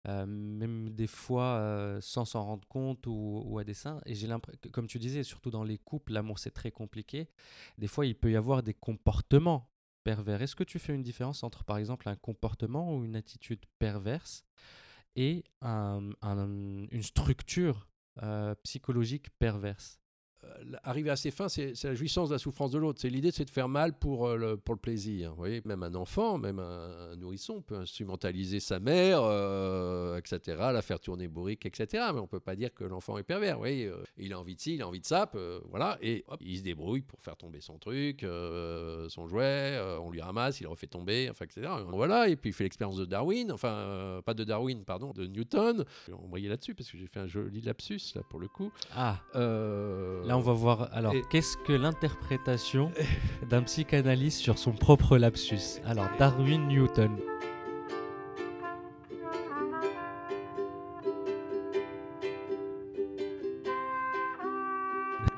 euh, 0.07 0.25
même 0.25 0.89
des 0.89 1.07
fois 1.07 1.57
euh, 1.59 2.01
sans 2.01 2.25
s'en 2.25 2.43
rendre 2.43 2.67
compte 2.67 3.05
ou, 3.07 3.57
à 3.59 3.63
dessein. 3.63 4.01
Et 4.05 4.15
j'ai 4.15 4.27
l'impression, 4.27 4.59
comme 4.71 4.87
tu 4.87 4.99
disais, 4.99 5.23
surtout 5.23 5.51
dans 5.51 5.63
les 5.63 5.77
couples, 5.77 6.13
l'amour 6.13 6.39
c'est 6.39 6.51
très 6.51 6.71
compliqué. 6.71 7.29
Des 7.77 7.87
fois, 7.87 8.05
il 8.05 8.15
peut 8.15 8.31
y 8.31 8.35
avoir 8.35 8.63
des 8.63 8.73
comportements 8.73 9.69
pervers. 10.03 10.41
Est-ce 10.41 10.55
que 10.55 10.63
tu 10.63 10.79
fais 10.79 10.93
une 10.93 11.03
différence 11.03 11.43
entre, 11.43 11.63
par 11.63 11.77
exemple, 11.77 12.09
un 12.09 12.15
comportement 12.15 12.95
ou 12.95 13.05
une 13.05 13.15
attitude 13.15 13.63
perverse? 13.79 14.43
Et 15.15 15.43
une 15.61 17.03
structure 17.03 17.87
euh, 18.23 18.55
psychologique 18.63 19.29
perverse 19.39 20.00
arriver 20.83 21.09
à 21.09 21.15
ses 21.15 21.31
fins, 21.31 21.49
c'est 21.49 21.83
la 21.83 21.93
jouissance 21.93 22.29
de 22.29 22.35
la 22.35 22.39
souffrance 22.39 22.71
de 22.71 22.79
l'autre. 22.79 22.99
C'est 23.01 23.09
l'idée, 23.09 23.31
c'est 23.31 23.45
de 23.45 23.49
faire 23.49 23.69
mal 23.69 23.93
pour 23.93 24.27
euh, 24.27 24.37
le, 24.37 24.57
pour 24.57 24.75
le 24.75 24.79
plaisir. 24.79 25.31
Vous 25.31 25.37
voyez, 25.37 25.61
même 25.65 25.83
un 25.83 25.95
enfant, 25.95 26.37
même 26.37 26.59
un, 26.59 27.15
nourrisson 27.15 27.61
peut 27.61 27.75
instrumentaliser 27.75 28.59
sa 28.59 28.79
mère, 28.79 29.21
euh, 29.23 30.17
etc., 30.17 30.57
la 30.73 30.81
faire 30.81 30.99
tourner 30.99 31.27
bourrique, 31.27 31.65
etc. 31.65 32.05
Mais 32.13 32.19
on 32.19 32.27
peut 32.27 32.39
pas 32.39 32.55
dire 32.55 32.73
que 32.73 32.83
l'enfant 32.83 33.17
est 33.17 33.23
pervers. 33.23 33.55
Vous 33.55 33.61
voyez, 33.61 33.91
il 34.17 34.33
a 34.33 34.39
envie 34.39 34.55
de 34.55 34.61
ci, 34.61 34.75
il 34.75 34.81
a 34.81 34.87
envie 34.87 34.99
de 34.99 35.05
ça, 35.05 35.29
voilà, 35.69 35.97
et 36.01 36.25
il 36.39 36.57
se 36.57 36.63
débrouille 36.63 37.01
pour 37.01 37.21
faire 37.21 37.35
tomber 37.35 37.61
son 37.61 37.77
truc, 37.77 38.25
son 39.09 39.27
jouet, 39.27 39.79
on 40.01 40.11
lui 40.11 40.21
ramasse, 40.21 40.59
il 40.59 40.63
le 40.63 40.69
refait 40.69 40.87
tomber, 40.87 41.29
enfin, 41.29 41.45
etc. 41.45 41.69
Voilà, 41.87 42.27
et 42.27 42.35
puis 42.35 42.49
il 42.49 42.53
fait 42.53 42.63
l'expérience 42.63 42.97
de 42.97 43.05
Darwin, 43.05 43.51
enfin, 43.51 44.21
pas 44.25 44.33
de 44.33 44.43
Darwin, 44.43 44.83
pardon, 44.83 45.11
de 45.11 45.25
Newton. 45.25 45.85
Je 46.05 46.11
vais 46.11 46.17
embrayer 46.17 46.49
là-dessus 46.49 46.75
parce 46.75 46.89
que 46.89 46.97
j'ai 46.97 47.07
fait 47.07 47.19
un 47.19 47.27
joli 47.27 47.61
lapsus, 47.61 48.01
là, 48.15 48.21
pour 48.29 48.39
le 48.39 48.47
coup. 48.47 48.71
Ah 48.95 49.19
on 50.37 50.41
va 50.41 50.53
voir. 50.53 50.89
Alors, 50.91 51.13
qu'est-ce 51.29 51.57
que 51.57 51.73
l'interprétation 51.73 52.91
d'un 53.49 53.63
psychanalyste 53.63 54.39
sur 54.39 54.57
son 54.57 54.71
propre 54.71 55.17
lapsus? 55.17 55.81
Alors, 55.85 56.07
Darwin 56.17 56.67
Newton. 56.67 57.17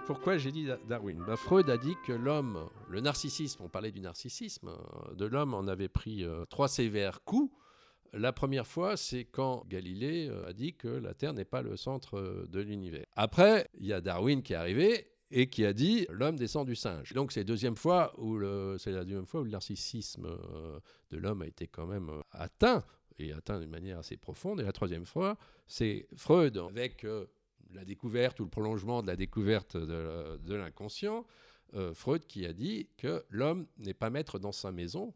Pourquoi 0.06 0.38
j'ai 0.38 0.52
dit 0.52 0.68
Darwin? 0.88 1.24
Bah, 1.26 1.36
Freud 1.38 1.70
a 1.70 1.78
dit 1.78 1.96
que 2.06 2.14
l'homme, 2.14 2.70
le 2.90 3.00
narcissisme, 3.00 3.64
on 3.64 3.70
parlait 3.70 3.92
du 3.92 4.02
narcissisme, 4.02 4.70
euh, 4.70 5.16
de 5.16 5.26
l'homme 5.26 5.54
en 5.54 5.68
avait 5.68 5.88
pris 5.88 6.24
euh, 6.24 6.46
trois 6.46 6.68
sévères 6.68 7.24
coups 7.24 7.52
la 8.14 8.32
première 8.32 8.68
fois, 8.68 8.96
c'est 8.96 9.26
quand 9.26 9.66
Galilée 9.68 10.28
euh, 10.30 10.48
a 10.48 10.54
dit 10.54 10.76
que 10.76 10.88
la 10.88 11.14
Terre 11.14 11.34
n'est 11.34 11.46
pas 11.46 11.64
le 11.64 11.76
centre 11.76 12.20
euh, 12.20 12.48
de 12.48 12.60
l'univers. 12.60 13.06
Après, 13.16 13.70
il 13.80 13.88
y 13.88 13.94
a 13.94 14.02
Darwin 14.02 14.44
qui 14.44 14.54
est 14.54 14.58
arrivé 14.58 15.08
et 15.32 15.50
qui 15.50 15.66
a 15.66 15.74
dit 15.74 16.06
l'homme 16.10 16.38
descend 16.38 16.68
du 16.68 16.76
singe. 16.76 17.14
Donc 17.14 17.32
c'est 17.32 17.40
la 17.40 17.46
deuxième 17.46 17.76
fois 17.76 18.14
où 18.20 18.38
le, 18.38 18.78
la 18.86 19.04
deuxième 19.04 19.26
fois 19.26 19.42
où 19.42 19.44
le 19.44 19.50
narcissisme 19.50 20.28
euh, 20.28 20.80
de 21.10 21.18
l'homme 21.18 21.42
a 21.42 21.48
été 21.48 21.66
quand 21.68 21.88
même 21.88 22.12
atteint 22.32 22.86
et 23.18 23.34
atteint 23.34 23.60
d'une 23.60 23.72
manière 23.72 23.98
assez 23.98 24.18
profonde. 24.18 24.60
Et 24.60 24.64
la 24.64 24.74
troisième 24.74 25.06
fois, 25.06 25.38
c'est 25.66 26.08
Freud 26.16 26.58
avec 26.58 27.06
la 27.72 27.86
découverte 27.86 28.40
ou 28.40 28.44
le 28.44 28.50
prolongement 28.50 29.02
de 29.02 29.08
la 29.08 29.16
découverte 29.16 29.76
de 29.78 30.54
l'inconscient. 30.54 31.26
Freud 31.94 32.26
qui 32.26 32.46
a 32.48 32.54
dit 32.54 32.90
que 32.98 33.24
l'homme 33.30 33.68
n'est 33.78 33.94
pas 33.94 34.10
maître 34.10 34.40
dans 34.40 34.52
sa 34.52 34.72
maison, 34.72 35.14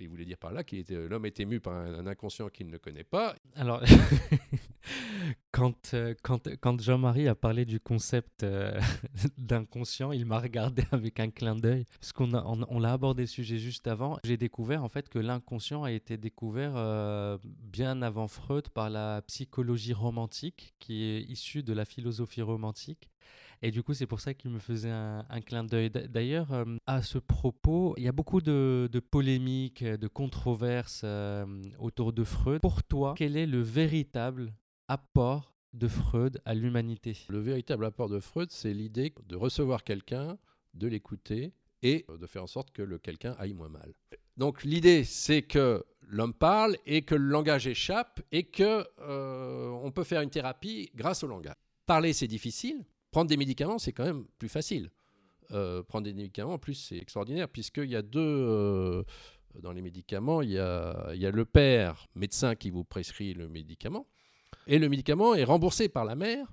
il 0.00 0.08
voulait 0.08 0.24
dire 0.24 0.38
par 0.38 0.52
là 0.52 0.64
que 0.64 0.76
l'homme 1.08 1.26
est 1.26 1.40
ému 1.40 1.60
par 1.60 1.74
un, 1.74 2.06
inconscient 2.06 2.48
qu'il 2.48 2.68
ne 2.68 2.76
connaît 2.76 3.04
pas. 3.04 3.34
Alors, 3.54 3.82
quand, 5.50 5.94
euh, 5.94 6.14
quand, 6.22 6.48
quand 6.60 6.80
Jean-Marie 6.80 7.28
a 7.28 7.34
parlé 7.34 7.64
du 7.64 7.80
concept 7.80 8.42
euh, 8.42 8.78
d'inconscient, 9.38 10.12
il 10.12 10.26
m'a 10.26 10.38
regardé 10.38 10.82
avec 10.92 11.20
un 11.20 11.30
clin 11.30 11.56
d'œil, 11.56 11.84
parce 12.00 12.12
qu'on 12.12 12.32
on, 12.34 12.78
l'a 12.78 12.92
abordé 12.92 13.22
le 13.22 13.28
sujet 13.28 13.58
juste 13.58 13.86
avant. 13.86 14.18
J'ai 14.24 14.36
découvert 14.36 14.84
en 14.84 14.88
fait 14.88 15.08
que 15.08 15.18
l'inconscient 15.18 15.82
a 15.82 15.92
été 15.92 16.16
découvert 16.16 16.72
euh, 16.76 17.38
bien 17.44 18.02
avant 18.02 18.28
Freud 18.28 18.68
par 18.68 18.90
la 18.90 19.22
psychologie 19.22 19.92
romantique, 19.94 20.74
qui 20.78 21.04
est 21.04 21.22
issue 21.22 21.62
de 21.62 21.72
la 21.72 21.84
philosophie 21.84 22.42
romantique. 22.42 23.08
Et 23.62 23.70
du 23.70 23.82
coup, 23.82 23.94
c'est 23.94 24.06
pour 24.06 24.20
ça 24.20 24.34
qu'il 24.34 24.50
me 24.50 24.58
faisait 24.58 24.90
un, 24.90 25.40
clin 25.44 25.64
d'œil. 25.64 25.90
D'ailleurs, 25.90 26.52
euh, 26.52 26.76
à 26.86 27.02
ce 27.02 27.18
propos, 27.18 27.94
il 27.96 28.04
y 28.04 28.08
a 28.08 28.12
beaucoup 28.12 28.40
de, 28.40 28.88
polémiques, 29.10 29.84
de 29.84 30.08
controverses 30.08 31.02
euh, 31.04 31.46
autour 31.78 32.12
de 32.12 32.24
Freud. 32.24 32.60
Pour 32.60 32.82
toi, 32.82 33.14
quel 33.16 33.36
est 33.36 33.46
le 33.46 33.60
véritable 33.60 34.52
apport 34.88 35.54
de 35.72 35.88
Freud 35.88 36.40
à 36.44 36.54
l'humanité? 36.54 37.16
Le 37.28 37.40
véritable 37.40 37.84
apport 37.86 38.08
de 38.08 38.20
Freud, 38.20 38.50
c'est 38.50 38.74
l'idée 38.74 39.14
de 39.26 39.36
recevoir 39.36 39.84
quelqu'un, 39.84 40.38
de 40.74 40.86
l'écouter 40.86 41.52
et 41.82 42.06
de 42.08 42.26
faire 42.26 42.42
en 42.42 42.46
sorte 42.46 42.70
que 42.72 42.82
le 42.82 42.98
quelqu'un 42.98 43.34
aille 43.38 43.54
moins 43.54 43.68
mal. 43.68 43.92
Donc 44.36 44.64
l'idée, 44.64 45.04
c'est 45.04 45.42
que 45.42 45.84
l'homme 46.08 46.34
parle 46.34 46.76
et 46.86 47.02
que 47.02 47.14
le 47.14 47.28
langage 47.28 47.66
échappe 47.66 48.20
et 48.32 48.44
que 48.44 48.86
euh, 49.00 49.70
on 49.82 49.90
peut 49.90 50.04
faire 50.04 50.20
une 50.20 50.30
thérapie 50.30 50.90
grâce 50.94 51.22
au 51.24 51.26
langage. 51.26 51.54
Parler, 51.86 52.12
c'est 52.12 52.26
difficile. 52.26 52.84
Prendre 53.16 53.30
des 53.30 53.38
médicaments, 53.38 53.78
c'est 53.78 53.92
quand 53.92 54.04
même 54.04 54.26
plus 54.38 54.50
facile. 54.50 54.90
Euh, 55.50 55.82
prendre 55.82 56.04
des 56.04 56.12
médicaments, 56.12 56.52
en 56.52 56.58
plus, 56.58 56.74
c'est 56.74 56.98
extraordinaire, 56.98 57.48
puisqu'il 57.48 57.88
y 57.88 57.96
a 57.96 58.02
deux. 58.02 58.20
Euh, 58.20 59.04
dans 59.58 59.72
les 59.72 59.80
médicaments, 59.80 60.42
il 60.42 60.50
y, 60.50 60.58
a, 60.58 61.12
il 61.14 61.22
y, 61.22 61.24
a, 61.24 61.30
le 61.30 61.46
père 61.46 62.08
médecin 62.14 62.54
qui 62.56 62.68
vous 62.68 62.84
prescrit 62.84 63.32
le 63.32 63.48
médicament, 63.48 64.06
et 64.66 64.78
le 64.78 64.90
médicament 64.90 65.34
est 65.34 65.44
remboursé 65.44 65.88
par 65.88 66.04
la 66.04 66.14
mère, 66.14 66.52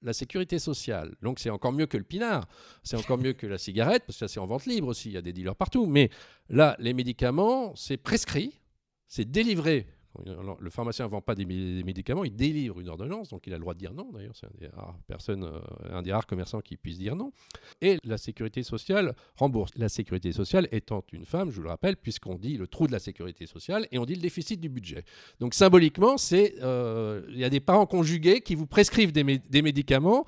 la 0.00 0.14
sécurité 0.14 0.58
sociale. 0.58 1.16
Donc 1.20 1.38
c'est 1.38 1.50
encore 1.50 1.72
mieux 1.72 1.84
que 1.84 1.98
le 1.98 2.04
pinard, 2.04 2.48
c'est 2.82 2.96
encore 2.96 3.18
mieux 3.18 3.34
que 3.34 3.46
la 3.46 3.58
cigarette, 3.58 4.04
parce 4.06 4.16
que 4.18 4.26
ça 4.26 4.32
c'est 4.32 4.40
en 4.40 4.46
vente 4.46 4.64
libre 4.64 4.88
aussi, 4.88 5.10
il 5.10 5.12
y 5.12 5.18
a 5.18 5.22
des 5.22 5.34
dealers 5.34 5.54
partout. 5.54 5.84
Mais 5.84 6.08
là, 6.48 6.76
les 6.78 6.94
médicaments, 6.94 7.74
c'est 7.76 7.98
prescrit, 7.98 8.58
c'est 9.06 9.30
délivré 9.30 9.86
le 10.24 10.70
pharmacien 10.70 11.06
ne 11.06 11.10
vend 11.10 11.20
pas 11.20 11.34
des, 11.34 11.44
médicaments, 11.44 12.24
il 12.24 12.34
délivre 12.34 12.80
une 12.80 12.88
ordonnance, 12.88 13.28
donc 13.28 13.46
il 13.46 13.52
a 13.52 13.56
le 13.56 13.60
droit 13.60 13.74
de 13.74 13.78
dire 13.78 13.94
non. 13.94 14.10
D'ailleurs, 14.12 14.34
c'est 14.34 14.46
un 14.46 14.58
des 14.58 14.68
rares 14.68 14.98
personnes, 15.06 15.44
euh, 15.44 15.60
un 15.90 16.02
des 16.02 16.12
rares 16.12 16.26
commerçants 16.26 16.60
qui 16.60 16.76
puisse 16.76 16.98
dire 16.98 17.14
non. 17.16 17.32
Et 17.80 17.98
la 18.04 18.18
sécurité 18.18 18.62
sociale 18.62 19.14
rembourse. 19.36 19.70
La 19.76 19.88
sécurité 19.88 20.32
sociale 20.32 20.68
étant 20.72 21.04
une 21.12 21.24
femme, 21.24 21.50
je 21.50 21.56
vous 21.56 21.62
le 21.62 21.68
rappelle, 21.68 21.96
puisqu'on 21.96 22.36
dit 22.36 22.56
le 22.56 22.66
trou 22.66 22.86
de 22.86 22.92
la 22.92 22.98
sécurité 22.98 23.46
sociale 23.46 23.86
et 23.92 23.98
on 23.98 24.04
dit 24.04 24.14
le 24.14 24.20
déficit 24.20 24.60
du 24.60 24.68
budget. 24.68 25.04
Donc 25.38 25.54
symboliquement, 25.54 26.16
euh, 26.32 27.22
il 27.28 27.38
y 27.38 27.44
a 27.44 27.50
des 27.50 27.60
parents 27.60 27.86
conjugués 27.86 28.40
qui 28.40 28.54
vous 28.54 28.66
prescrivent 28.66 29.12
des 29.12 29.62
médicaments 29.62 30.24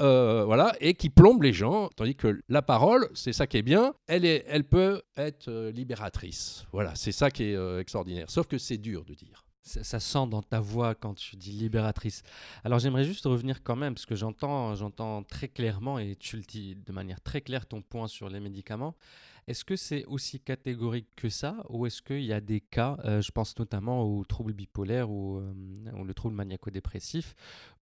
euh, 0.00 0.44
voilà, 0.44 0.72
et 0.80 0.94
qui 0.94 1.10
plombe 1.10 1.42
les 1.42 1.52
gens, 1.52 1.88
tandis 1.94 2.16
que 2.16 2.40
la 2.48 2.62
parole, 2.62 3.08
c'est 3.14 3.32
ça 3.32 3.46
qui 3.46 3.58
est 3.58 3.62
bien, 3.62 3.94
elle, 4.06 4.24
est, 4.24 4.44
elle 4.48 4.64
peut 4.64 5.02
être 5.16 5.48
euh, 5.48 5.70
libératrice. 5.70 6.64
Voilà, 6.72 6.94
c'est 6.94 7.12
ça 7.12 7.30
qui 7.30 7.44
est 7.44 7.54
euh, 7.54 7.80
extraordinaire. 7.80 8.30
Sauf 8.30 8.46
que 8.46 8.58
c'est 8.58 8.78
dur 8.78 9.04
de 9.04 9.14
dire. 9.14 9.44
Ça, 9.64 10.00
sent 10.00 10.26
dans 10.28 10.42
ta 10.42 10.58
voix 10.58 10.96
quand 10.96 11.14
tu 11.14 11.36
dis 11.36 11.52
libératrice. 11.52 12.24
Alors 12.64 12.80
j'aimerais 12.80 13.04
juste 13.04 13.26
revenir 13.26 13.62
quand 13.62 13.76
même, 13.76 13.94
parce 13.94 14.06
que 14.06 14.16
j'entends, 14.16 14.74
j'entends 14.74 15.22
très 15.22 15.46
clairement, 15.46 16.00
et 16.00 16.16
tu 16.16 16.36
le 16.36 16.42
dis 16.42 16.74
de 16.74 16.92
manière 16.92 17.20
très 17.20 17.42
claire, 17.42 17.66
ton 17.66 17.80
point 17.80 18.08
sur 18.08 18.28
les 18.28 18.40
médicaments. 18.40 18.96
Est-ce 19.46 19.64
que 19.64 19.76
c'est 19.76 20.04
aussi 20.06 20.40
catégorique 20.40 21.08
que 21.14 21.28
ça 21.28 21.56
ou 21.68 21.86
est-ce 21.86 22.02
qu'il 22.02 22.24
y 22.24 22.32
a 22.32 22.40
des 22.40 22.60
cas, 22.60 22.96
je 23.04 23.30
pense 23.30 23.56
notamment 23.56 24.02
aux 24.02 24.24
troubles 24.24 24.52
bipolaires 24.52 25.10
ou, 25.10 25.38
ou 25.38 26.04
le 26.04 26.14
trouble 26.14 26.34
maniaco-dépressif, 26.34 27.34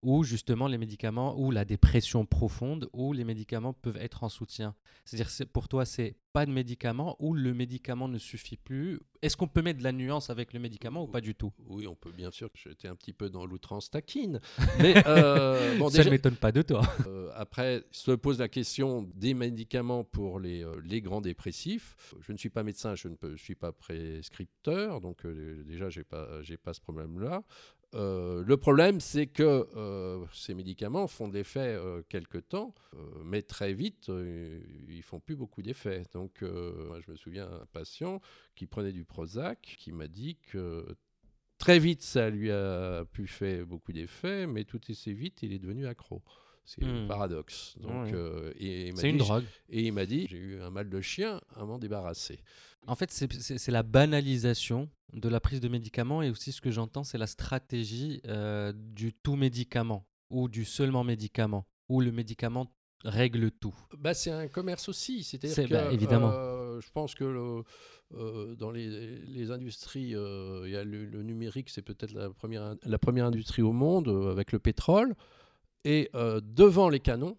où 0.02 0.24
justement 0.24 0.66
les 0.66 0.78
médicaments 0.78 1.38
ou 1.38 1.50
la 1.50 1.64
dépression 1.64 2.24
profonde, 2.26 2.88
où 2.92 3.12
les 3.12 3.24
médicaments 3.24 3.72
peuvent 3.74 3.96
être 3.98 4.24
en 4.24 4.28
soutien 4.28 4.74
C'est-à-dire 5.04 5.28
c'est- 5.30 5.44
pour 5.46 5.68
toi, 5.68 5.84
c'est 5.84 6.16
pas 6.32 6.46
de 6.46 6.52
médicament 6.52 7.16
ou 7.18 7.34
le 7.34 7.52
médicament 7.52 8.06
ne 8.08 8.16
suffit 8.18 8.56
plus 8.56 9.00
Est-ce 9.22 9.36
qu'on 9.36 9.48
peut 9.48 9.60
mettre 9.62 9.80
de 9.80 9.84
la 9.84 9.92
nuance 9.92 10.30
avec 10.30 10.52
le 10.54 10.60
médicament 10.60 11.02
ou 11.02 11.06
pas 11.08 11.20
du 11.20 11.34
tout? 11.34 11.52
Oui, 11.68 11.86
on 11.86 11.94
peut 11.94 12.12
bien 12.12 12.30
sûr. 12.30 12.48
J'étais 12.54 12.88
un 12.88 12.94
petit 12.96 13.12
peu 13.12 13.28
dans 13.28 13.44
l'outrance 13.44 13.90
taquine. 13.90 14.40
Mais 14.80 14.94
euh, 15.06 15.76
bon, 15.76 15.90
Ça 15.90 16.04
ne 16.04 16.10
m'étonne 16.10 16.36
pas 16.36 16.52
de 16.52 16.62
toi. 16.62 16.80
euh, 17.06 17.30
après, 17.34 17.84
se 17.90 18.12
pose 18.12 18.38
la 18.38 18.48
question 18.48 19.02
des 19.16 19.34
médicaments 19.34 20.04
pour 20.04 20.40
les, 20.40 20.64
euh, 20.64 20.80
les 20.84 21.00
grands 21.02 21.20
dépressifs. 21.20 21.96
Je 22.20 22.32
ne 22.32 22.38
suis 22.38 22.48
pas 22.48 22.62
médecin, 22.62 22.94
je 22.94 23.08
ne 23.08 23.14
peux- 23.16 23.36
je 23.36 23.42
suis 23.42 23.54
pas 23.56 23.72
prescripteur, 23.72 25.00
donc 25.00 25.26
déjà, 25.66 25.90
j'ai 25.90 26.04
pas, 26.04 26.40
j'ai 26.42 26.56
pas 26.56 26.72
ce 26.72 26.80
problème-là. 26.80 27.42
Euh, 27.94 28.44
le 28.46 28.56
problème, 28.56 29.00
c'est 29.00 29.26
que 29.26 29.68
euh, 29.76 30.24
ces 30.32 30.54
médicaments 30.54 31.08
font 31.08 31.26
de 31.28 31.34
l'effet 31.34 31.74
euh, 31.74 32.02
quelque 32.08 32.38
temps, 32.38 32.74
euh, 32.94 32.98
mais 33.24 33.42
très 33.42 33.72
vite, 33.72 34.10
ils 34.88 35.02
font 35.02 35.18
plus 35.20 35.36
beaucoup 35.36 35.62
d'effet. 35.62 36.04
Donc, 36.12 36.42
moi, 36.42 37.00
je 37.04 37.10
me 37.10 37.16
souviens 37.16 37.48
d'un 37.48 37.66
patient 37.72 38.20
qui 38.54 38.66
prenait 38.66 38.92
du 38.92 39.04
Prozac, 39.04 39.76
qui 39.78 39.92
m'a 39.92 40.06
dit 40.06 40.36
que 40.36 40.86
très 41.58 41.78
vite, 41.78 42.02
ça 42.02 42.30
lui 42.30 42.50
a 42.50 43.04
pu 43.12 43.26
faire 43.26 43.66
beaucoup 43.66 43.92
d'effets, 43.92 44.46
mais 44.46 44.64
tout 44.64 44.80
assez 44.88 45.12
vite, 45.12 45.42
il 45.42 45.52
est 45.52 45.58
devenu 45.58 45.86
accro. 45.86 46.22
C'est 46.72 46.84
le 46.84 47.08
paradoxe. 47.08 47.74
Donc, 47.80 48.12
euh, 48.12 48.52
et 48.58 48.92
C'est 48.94 49.10
une 49.10 49.16
dit- 49.16 49.24
drogue. 49.24 49.44
Et 49.70 49.86
il 49.88 49.92
m'a 49.92 50.06
dit, 50.06 50.26
j'ai 50.30 50.36
eu 50.38 50.60
un 50.60 50.70
mal 50.70 50.88
de 50.88 51.00
chien 51.00 51.40
à 51.56 51.64
m'en 51.64 51.78
débarrasser. 51.78 52.38
En 52.86 52.94
fait, 52.94 53.10
c'est- 53.10 53.68
la 53.72 53.82
banalisation 53.82 54.88
de 55.12 55.28
la 55.28 55.40
prise 55.40 55.60
de 55.60 55.68
médicaments 55.68 56.22
et 56.22 56.30
aussi 56.30 56.52
ce 56.52 56.60
que 56.60 56.70
j'entends, 56.70 57.02
c'est 57.02 57.18
la 57.18 57.26
stratégie 57.26 58.20
euh, 58.26 58.72
du 58.76 59.12
tout 59.12 59.34
médicament 59.36 60.06
ou 60.30 60.48
du 60.48 60.64
seulement 60.64 61.02
médicament, 61.02 61.66
où 61.88 62.00
le 62.00 62.12
médicament 62.12 62.72
règle 63.04 63.50
tout. 63.50 63.74
Bah, 63.98 64.14
c'est 64.14 64.30
un 64.30 64.46
commerce 64.46 64.88
aussi. 64.88 65.24
C'est- 65.24 65.44
C'est-à-dire 65.44 65.68
que 65.68 65.86
bah, 65.88 65.92
évidemment. 65.92 66.30
euh, 66.32 66.80
je 66.80 66.90
pense 66.92 67.14
que 67.16 67.24
le- 67.24 67.64
euh, 68.14 68.54
dans 68.54 68.70
les, 68.70 69.18
les 69.26 69.50
industries, 69.50 70.14
euh, 70.14 70.62
il 70.66 70.70
y 70.72 70.76
a 70.76 70.84
le, 70.84 71.04
le 71.06 71.22
numérique, 71.22 71.68
c'est 71.70 71.82
peut-être 71.82 72.12
la 72.12 72.30
première, 72.30 72.76
la 72.84 72.98
première 72.98 73.26
industrie 73.26 73.62
au 73.62 73.72
monde 73.72 74.08
avec 74.30 74.52
le 74.52 74.58
pétrole. 74.58 75.14
Et 75.84 76.10
euh, 76.14 76.40
devant 76.42 76.88
les 76.88 77.00
canons 77.00 77.36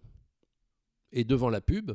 et 1.12 1.24
devant 1.24 1.50
la 1.50 1.60
pub, 1.60 1.92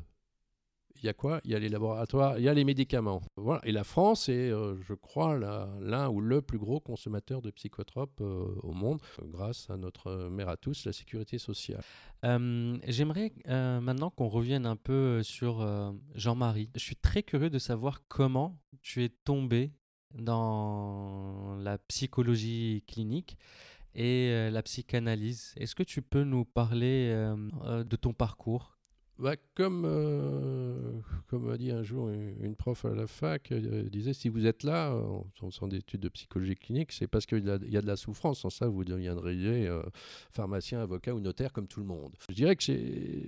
il 0.99 1.05
y 1.05 1.10
a 1.10 1.13
quoi? 1.13 1.41
Il 1.43 1.51
y 1.51 1.55
a 1.55 1.60
les 1.60 1.69
laboratoires, 1.69 2.39
il 2.39 2.43
y 2.43 2.49
a 2.49 2.53
les 2.53 2.63
médicaments. 2.63 3.21
Et 3.63 3.71
la 3.71 3.83
France 3.83 4.29
est, 4.29 4.49
euh, 4.49 4.75
je 4.81 4.93
crois, 4.93 5.38
l'un 5.38 6.10
ou 6.10 6.21
le 6.21 6.41
plus 6.41 6.57
gros 6.57 6.79
consommateur 6.79 7.41
de 7.41 7.51
psychotropes 7.51 8.19
euh, 8.21 8.55
au 8.63 8.71
monde, 8.71 8.99
grâce 9.21 9.69
à 9.69 9.77
notre 9.77 10.29
mère 10.29 10.49
à 10.49 10.57
tous, 10.57 10.86
la 10.86 10.93
sécurité 10.93 11.38
sociale. 11.38 11.83
J'aimerais 12.23 13.31
maintenant 13.45 14.10
qu'on 14.10 14.27
revienne 14.27 14.65
un 14.65 14.75
peu 14.75 15.21
sur 15.21 15.65
Jean-Marie. 16.15 16.69
Je 16.75 16.81
suis 16.81 16.95
très 16.95 17.21
curieux 17.21 17.51
de 17.51 17.60
savoir 17.60 18.01
comment 18.07 18.60
tu 18.81 19.03
es 19.03 19.10
tombé 19.10 19.71
dans 20.15 21.57
la 21.60 21.77
psychologie 21.77 22.83
clinique 22.88 23.38
et 23.97 24.29
euh, 24.31 24.49
la 24.51 24.62
psychanalyse. 24.63 25.53
Est-ce 25.57 25.75
que 25.75 25.83
tu 25.83 26.01
peux 26.01 26.23
nous 26.23 26.45
parler 26.45 27.10
euh, 27.12 27.36
euh, 27.65 27.83
de 27.83 27.95
ton 27.97 28.13
parcours? 28.13 28.77
Bah, 29.19 29.33
comme, 29.55 29.81
euh, 29.86 30.99
comme 31.25 31.47
m'a 31.47 31.57
dit 31.57 31.71
un 31.71 31.81
jour 31.81 32.07
une, 32.10 32.55
prof 32.55 32.86
à 32.86 32.93
la 32.93 33.07
fac, 33.07 33.51
euh, 33.51 33.89
disait 33.89 34.13
si 34.13 34.29
vous 34.29 34.45
êtes 34.45 34.62
là, 34.62 34.93
en 34.93 35.25
en 35.41 35.49
faisant 35.49 35.67
des 35.67 35.77
études 35.77 36.01
de 36.01 36.10
psychologie 36.10 36.53
clinique, 36.55 36.91
c'est 36.91 37.07
parce 37.07 37.25
qu'il 37.25 37.43
y, 37.43 37.49
a- 37.49 37.53
a 37.55 37.81
de 37.81 37.88
la 37.88 37.95
souffrance. 37.95 38.41
Sans 38.41 38.51
ça, 38.51 38.67
vous 38.67 38.83
deviendriez 38.86 39.67
pharmacien, 40.31 40.79
avocat 40.81 41.15
ou 41.15 41.19
notaire 41.19 41.51
comme 41.51 41.67
tout 41.67 41.79
le 41.79 41.88
monde. 41.88 42.13
Je 42.29 42.36
dirais 42.36 42.55
que 42.55 42.63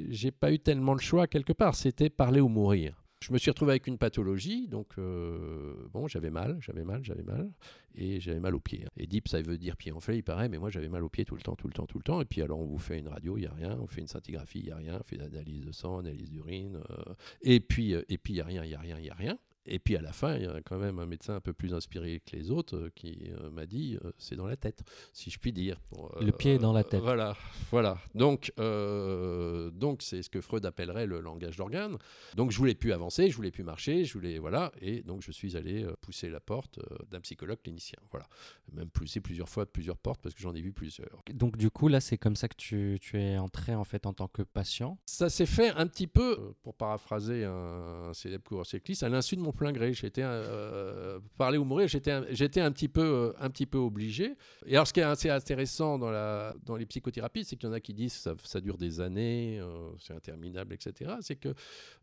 j'ai 0.10 0.32
pas 0.32 0.52
eu 0.54 0.60
tellement 0.60 0.94
le 0.94 1.00
choix 1.00 1.26
quelque 1.26 1.54
part. 1.54 1.74
C'était 1.74 2.12
parler 2.12 2.40
ou 2.40 2.50
mourir. 2.50 3.04
Je 3.22 3.34
me 3.34 3.38
suis 3.38 3.52
retrouvé 3.52 3.72
avec 3.72 3.88
une 3.88 3.98
pathologie, 3.98 4.70
donc 4.70 4.98
euh, 4.98 5.74
bon, 5.92 6.08
j'avais 6.08 6.30
mal, 6.30 6.58
j'avais 6.62 6.86
mal, 6.86 7.04
j'avais 7.04 7.24
mal, 7.24 7.52
et 7.94 8.22
j'avais 8.22 8.40
mal 8.40 8.56
aux 8.56 8.62
pieds. 8.62 8.86
Et 8.96 9.08
deep, 9.08 9.28
ça 9.28 9.42
veut 9.42 9.58
dire 9.58 9.76
pied 9.76 9.92
enflé, 9.92 10.18
il 10.18 10.24
paraît, 10.24 10.48
mais 10.48 10.58
moi 10.58 10.70
j'avais 10.70 10.88
mal 10.88 11.04
aux 11.04 11.10
pieds 11.10 11.26
tout 11.26 11.36
le 11.36 11.42
temps, 11.42 11.56
tout 11.56 11.68
le 11.68 11.74
temps, 11.74 11.86
tout 11.86 11.98
le 11.98 12.04
temps. 12.04 12.22
Et 12.22 12.26
puis 12.26 12.42
alors 12.42 12.60
on 12.60 12.66
vous 12.66 12.78
fait 12.78 12.98
une 12.98 13.10
radio, 13.10 13.38
il 13.38 13.42
n'y 13.42 13.48
a 13.48 13.54
rien, 13.54 13.78
on 13.82 13.88
fait 13.88 14.00
une 14.00 14.08
scintigraphie, 14.08 14.60
il 14.60 14.66
n'y 14.66 14.72
a 14.72 14.78
rien, 14.78 15.00
on 15.02 15.04
fait 15.04 15.18
une 15.18 15.24
analyse 15.24 15.66
de 15.66 15.72
sang, 15.74 16.00
analyse 16.00 16.30
d'urine, 16.30 16.80
euh, 16.92 17.14
et 17.42 17.60
puis 17.60 17.94
euh, 17.94 18.04
et 18.08 18.18
puis 18.18 18.34
il 18.34 18.36
n'y 18.38 18.42
a 18.42 18.46
rien, 18.46 18.64
il 18.64 18.70
n'y 18.70 18.76
a 18.76 18.80
rien, 18.80 18.98
il 18.98 19.04
n'y 19.04 19.10
a 19.10 19.16
rien. 19.16 19.38
Et 19.66 19.80
puis 19.80 19.96
à 19.96 20.02
la 20.02 20.12
fin, 20.12 20.36
il 20.36 20.44
y 20.44 20.48
a 20.48 20.62
quand 20.62 20.78
même 20.78 21.00
un 21.00 21.06
médecin 21.06 21.36
un 21.36 21.42
peu 21.42 21.54
plus 21.54 21.74
inspiré 21.74 22.22
que 22.26 22.36
les 22.36 22.50
autres 22.50 22.76
euh, 22.76 22.92
qui 22.96 23.30
euh, 23.30 23.50
m'a 23.50 23.66
dit 23.66 23.98
euh, 24.04 24.12
c'est 24.18 24.36
dans 24.36 24.48
la 24.48 24.56
tête, 24.56 24.84
si 25.14 25.30
je 25.30 25.38
puis 25.38 25.54
dire. 25.54 25.80
Le 26.20 26.32
pied 26.32 26.56
est 26.56 26.60
dans 26.60 26.74
la 26.74 26.84
tête. 26.84 27.02
Voilà, 27.02 27.36
voilà. 27.72 27.98
Donc 28.16 28.52
donc 28.58 30.02
c'est 30.02 30.24
ce 30.24 30.30
que 30.30 30.42
Freud 30.42 30.66
appellerait 30.66 31.06
le 31.06 31.20
langage 31.20 31.58
d'organe. 31.58 31.98
Donc 32.36 32.52
je 32.52 32.58
voulais 32.58 32.76
plus 32.76 32.94
avancer, 32.94 33.30
je 33.30 33.36
voulais 33.36 33.52
plus 33.52 33.64
marcher, 33.64 34.06
je 34.06 34.14
voulais 34.14 34.40
voilà, 34.40 34.72
et 34.82 35.02
donc 35.02 35.22
je 35.22 35.32
suis 35.32 35.56
allé 35.56 35.86
pousser 36.02 36.30
la 36.30 36.40
porte 36.40 36.80
d'un 37.10 37.20
psychologue 37.22 37.62
clinicien. 37.62 38.00
Voilà, 38.12 38.28
même 38.74 38.90
pousser 38.90 39.20
plusieurs 39.20 39.50
fois 39.50 39.66
plusieurs 39.66 39.98
portes 39.98 40.22
parce 40.22 40.34
que 40.34 40.42
j'en 40.42 40.56
ai 40.56 40.62
vu 40.62 40.72
plusieurs. 40.72 41.24
Donc 41.34 41.58
du 41.58 41.70
coup, 41.70 41.88
là, 41.88 42.00
c'est 42.00 42.18
comme 42.18 42.36
ça 42.36 42.48
que 42.48 42.56
tu, 42.56 42.98
tu 43.02 43.20
es 43.20 43.38
entré 43.38 43.76
en 43.76 43.84
fait 43.84 44.06
en 44.06 44.14
tant 44.14 44.28
que 44.28 44.42
patient? 44.42 44.98
Ça 45.06 45.30
s'est 45.30 45.46
fait 45.46 45.70
un 45.70 45.88
petit 45.88 46.08
peu, 46.08 46.54
pour 46.62 46.76
paraphraser 46.76 47.46
un, 47.46 48.10
un 48.10 48.14
célèbre 48.14 48.44
coureur 48.44 48.66
cycliste, 48.66 49.04
à 49.04 49.10
l'insu 49.10 49.36
de 49.36 49.42
mon 49.42 49.49
plein 49.52 49.72
gré. 49.72 49.94
J'étais 49.94 50.22
euh, 50.24 51.20
parler 51.38 51.58
ou 51.58 51.64
mourir, 51.64 51.88
j'étais 51.88 52.12
un, 52.12 52.26
j'étais 52.32 52.62
un 52.62 52.72
petit 52.72 52.88
peu 52.88 53.02
euh, 53.02 53.34
un 53.40 53.50
petit 53.50 53.66
peu 53.66 53.78
obligé. 53.78 54.36
Et 54.66 54.76
alors 54.76 54.88
ce 54.88 54.94
qui 54.94 55.00
est 55.00 55.04
assez 55.04 55.30
intéressant 55.30 55.98
dans 55.98 56.76
les 56.76 56.86
psychothérapies, 56.86 57.44
c'est 57.44 57.56
qu'il 57.56 57.68
y 57.68 57.72
en 57.72 57.74
a 57.74 57.80
qui 57.80 57.94
disent 57.94 58.14
ça, 58.14 58.36
ça 58.44 58.62
dure 58.62 58.78
des 58.78 59.02
années, 59.02 59.60
euh, 59.60 59.90
c'est 60.00 60.14
interminable, 60.14 60.74
etc. 60.74 61.12
C'est 61.22 61.36
que 61.36 61.54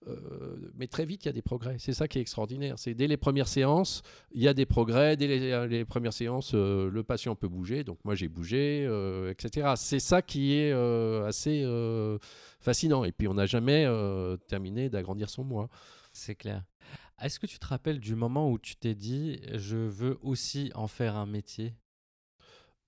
euh, 0.06 0.56
mais 0.76 0.87
très 0.87 1.04
vite 1.04 1.24
il 1.24 1.28
y 1.28 1.30
a 1.30 1.32
des 1.32 1.42
progrès. 1.42 1.76
C'est 1.78 1.92
ça 1.92 2.09
qui 2.09 2.18
est 2.18 2.22
extraordinaire. 2.22 2.78
C'est 2.78 2.94
dès 2.94 3.06
les 3.06 3.16
premières 3.16 3.48
séances, 3.48 4.02
il 4.32 4.42
y 4.42 4.48
a 4.48 4.54
des 4.54 4.66
progrès. 4.66 5.16
Dès 5.16 5.26
les, 5.66 5.85
premières 5.85 6.12
séances, 6.12 6.54
le 6.54 7.02
patient 7.02 7.35
peut 7.35 7.48
bouger. 7.48 7.85
Donc 7.85 7.98
moi 8.04 8.14
j'ai 8.14 8.28
bougé, 8.28 8.85
etc. 9.30 9.74
C'est 9.76 10.00
ça 10.00 10.22
qui 10.22 10.54
est 10.54 10.72
assez 10.72 11.64
fascinant. 12.61 13.04
Et 13.04 13.12
puis 13.12 13.28
on 13.28 13.35
n'a 13.35 13.46
jamais 13.46 13.87
terminé 14.48 14.88
d'agrandir 14.88 15.30
son 15.30 15.44
moi. 15.44 15.68
C'est 16.12 16.35
clair. 16.35 16.62
Est-ce 17.20 17.40
que 17.40 17.46
tu 17.46 17.59
te 17.59 17.66
rappelles 17.66 18.00
du 18.00 18.14
moment 18.14 18.50
où 18.50 18.59
tu 18.59 18.76
t'es 18.76 18.94
dit 18.94 19.40
je 19.55 19.76
veux 19.76 20.18
aussi 20.20 20.70
en 20.74 20.87
faire 20.87 21.16
un 21.16 21.26
métier? 21.26 21.74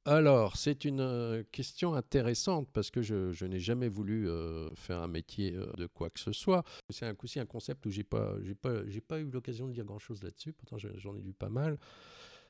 Alors, 0.05 0.57
c'est 0.57 0.87
une 0.87 1.01
euh, 1.01 1.43
question 1.53 1.93
intéressante 1.95 2.69
parce 2.73 2.91
que 2.91 3.03
je, 3.03 3.45
n'ai 3.45 3.59
jamais 3.59 3.89
voulu 3.89 4.29
euh, 4.29 4.71
faire 4.75 5.03
un 5.03 5.09
métier 5.09 5.55
euh, 5.55 5.71
de 5.77 5.87
quoi 5.87 6.09
que 6.09 6.19
ce 6.19 6.33
soit. 6.33 6.65
C'est 6.89 7.15
aussi 7.23 7.39
un 7.39 7.45
concept 7.45 7.85
où 7.85 7.91
j'ai 7.91 8.05
pas, 8.05 8.35
pas, 8.63 9.21
eu 9.21 9.31
l'occasion 9.31 9.67
de 9.67 9.73
dire 9.73 9.85
grand-chose 9.85 10.23
là-dessus. 10.23 10.55
Pourtant, 10.55 10.79
je- 10.79 10.97
j'en 10.97 11.15
ai 11.15 11.21
lu 11.21 11.35
pas 11.35 11.51
mal. 11.51 11.79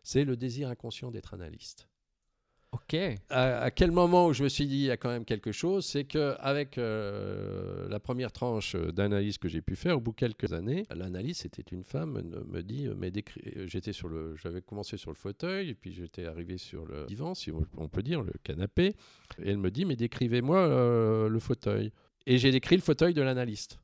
C'est 0.04 0.24
le 0.24 0.36
désir 0.36 0.68
inconscient 0.68 1.10
d'être 1.10 1.34
analyste. 1.34 1.88
Ok. 2.72 2.96
à, 3.30 3.70
quel 3.70 3.92
moment 3.92 4.26
où 4.26 4.34
je 4.34 4.42
me 4.42 4.48
suis 4.48 4.66
dit 4.66 4.76
il 4.76 4.84
y 4.84 4.90
a 4.90 4.98
quand 4.98 5.08
même 5.08 5.24
quelque 5.24 5.52
chose, 5.52 5.86
c'est 5.86 6.04
que 6.04 6.36
avec 6.38 6.76
euh, 6.76 7.88
la 7.88 7.98
première 7.98 8.30
tranche 8.30 8.76
d'analyse 8.76 9.38
que 9.38 9.48
j'ai 9.48 9.62
pu 9.62 9.74
faire 9.74 9.96
au 9.96 10.00
bout 10.00 10.10
de 10.10 10.16
quelques 10.16 10.52
années, 10.52 10.84
l'analyse 10.94 11.38
c'était 11.38 11.62
une 11.62 11.82
femme 11.82 12.20
me, 12.46 12.62
dit 12.62 12.86
euh, 12.86 12.94
mais 12.96 13.10
euh, 13.10 13.66
j'étais 13.66 13.94
sur 13.94 14.08
le 14.08 14.36
j'avais 14.36 14.60
commencé 14.60 14.98
sur 14.98 15.10
le 15.10 15.16
fauteuil 15.16 15.70
et 15.70 15.74
puis 15.74 15.92
j'étais 15.92 16.26
arrivé 16.26 16.58
sur 16.58 16.84
le 16.84 17.06
divan 17.06 17.34
si 17.34 17.50
on 17.50 17.88
peut 17.88 18.02
dire 18.02 18.20
le 18.22 18.34
canapé 18.42 18.94
et 19.42 19.50
elle 19.50 19.58
me 19.58 19.70
dit 19.70 19.86
mais 19.86 19.96
décrivez-moi 19.96 20.58
euh, 20.58 21.28
le 21.28 21.38
fauteuil 21.38 21.90
et 22.26 22.36
j'ai 22.36 22.50
décrit 22.50 22.76
le 22.76 22.82
fauteuil 22.82 23.14
de 23.14 23.22
l'analyste. 23.22 23.80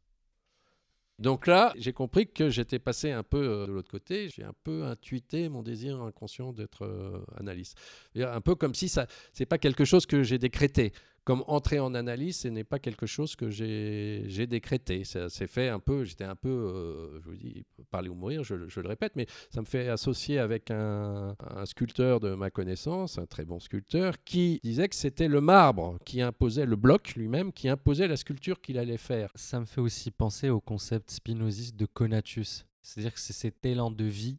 Donc 1.18 1.46
là, 1.46 1.72
j'ai 1.76 1.92
compris 1.92 2.26
que 2.26 2.50
j'étais 2.50 2.80
passé 2.80 3.12
un 3.12 3.22
peu 3.22 3.38
euh, 3.38 3.66
de 3.66 3.72
l'autre 3.72 3.90
côté. 3.90 4.28
J'ai 4.28 4.42
un 4.42 4.54
peu 4.64 4.84
intuité 4.84 5.48
mon 5.48 5.62
désir 5.62 6.02
inconscient 6.02 6.52
d'être 6.52 6.84
euh, 6.84 7.24
analyste. 7.36 7.78
Un 8.16 8.40
peu 8.40 8.56
comme 8.56 8.74
si 8.74 8.88
ça, 8.88 9.06
c'est 9.32 9.46
pas 9.46 9.58
quelque 9.58 9.84
chose 9.84 10.06
que 10.06 10.22
j'ai 10.24 10.38
décrété. 10.38 10.92
Comme 11.24 11.42
entrer 11.46 11.78
en 11.78 11.94
analyse, 11.94 12.40
ce 12.40 12.48
n'est 12.48 12.64
pas 12.64 12.78
quelque 12.78 13.06
chose 13.06 13.34
que 13.34 13.50
j'ai 13.50 14.46
décrété. 14.46 15.04
Ça 15.04 15.28
s'est 15.30 15.46
fait 15.46 15.68
un 15.68 15.78
peu, 15.78 16.04
j'étais 16.04 16.24
un 16.24 16.36
peu, 16.36 16.48
euh, 16.48 17.20
je 17.20 17.28
vous 17.28 17.36
dis, 17.36 17.64
parler 17.90 18.08
ou 18.10 18.14
mourir, 18.14 18.44
je, 18.44 18.68
je 18.68 18.80
le 18.80 18.88
répète, 18.88 19.12
mais 19.16 19.26
ça 19.50 19.60
me 19.60 19.66
fait 19.66 19.88
associer 19.88 20.38
avec 20.38 20.70
un, 20.70 21.34
un 21.40 21.66
sculpteur 21.66 22.20
de 22.20 22.34
ma 22.34 22.50
connaissance, 22.50 23.18
un 23.18 23.26
très 23.26 23.44
bon 23.44 23.58
sculpteur, 23.58 24.22
qui 24.24 24.60
disait 24.62 24.88
que 24.88 24.94
c'était 24.94 25.28
le 25.28 25.40
marbre 25.40 25.98
qui 26.04 26.20
imposait, 26.20 26.66
le 26.66 26.76
bloc 26.76 27.14
lui-même, 27.14 27.52
qui 27.52 27.68
imposait 27.68 28.08
la 28.08 28.16
sculpture 28.16 28.60
qu'il 28.60 28.78
allait 28.78 28.98
faire. 28.98 29.30
Ça 29.34 29.60
me 29.60 29.64
fait 29.64 29.80
aussi 29.80 30.10
penser 30.10 30.50
au 30.50 30.60
concept 30.60 31.10
spinoziste 31.10 31.76
de 31.76 31.86
conatus. 31.86 32.66
C'est-à-dire 32.82 33.14
que 33.14 33.20
c'est 33.20 33.32
cet 33.32 33.64
élan 33.64 33.90
de 33.90 34.04
vie 34.04 34.36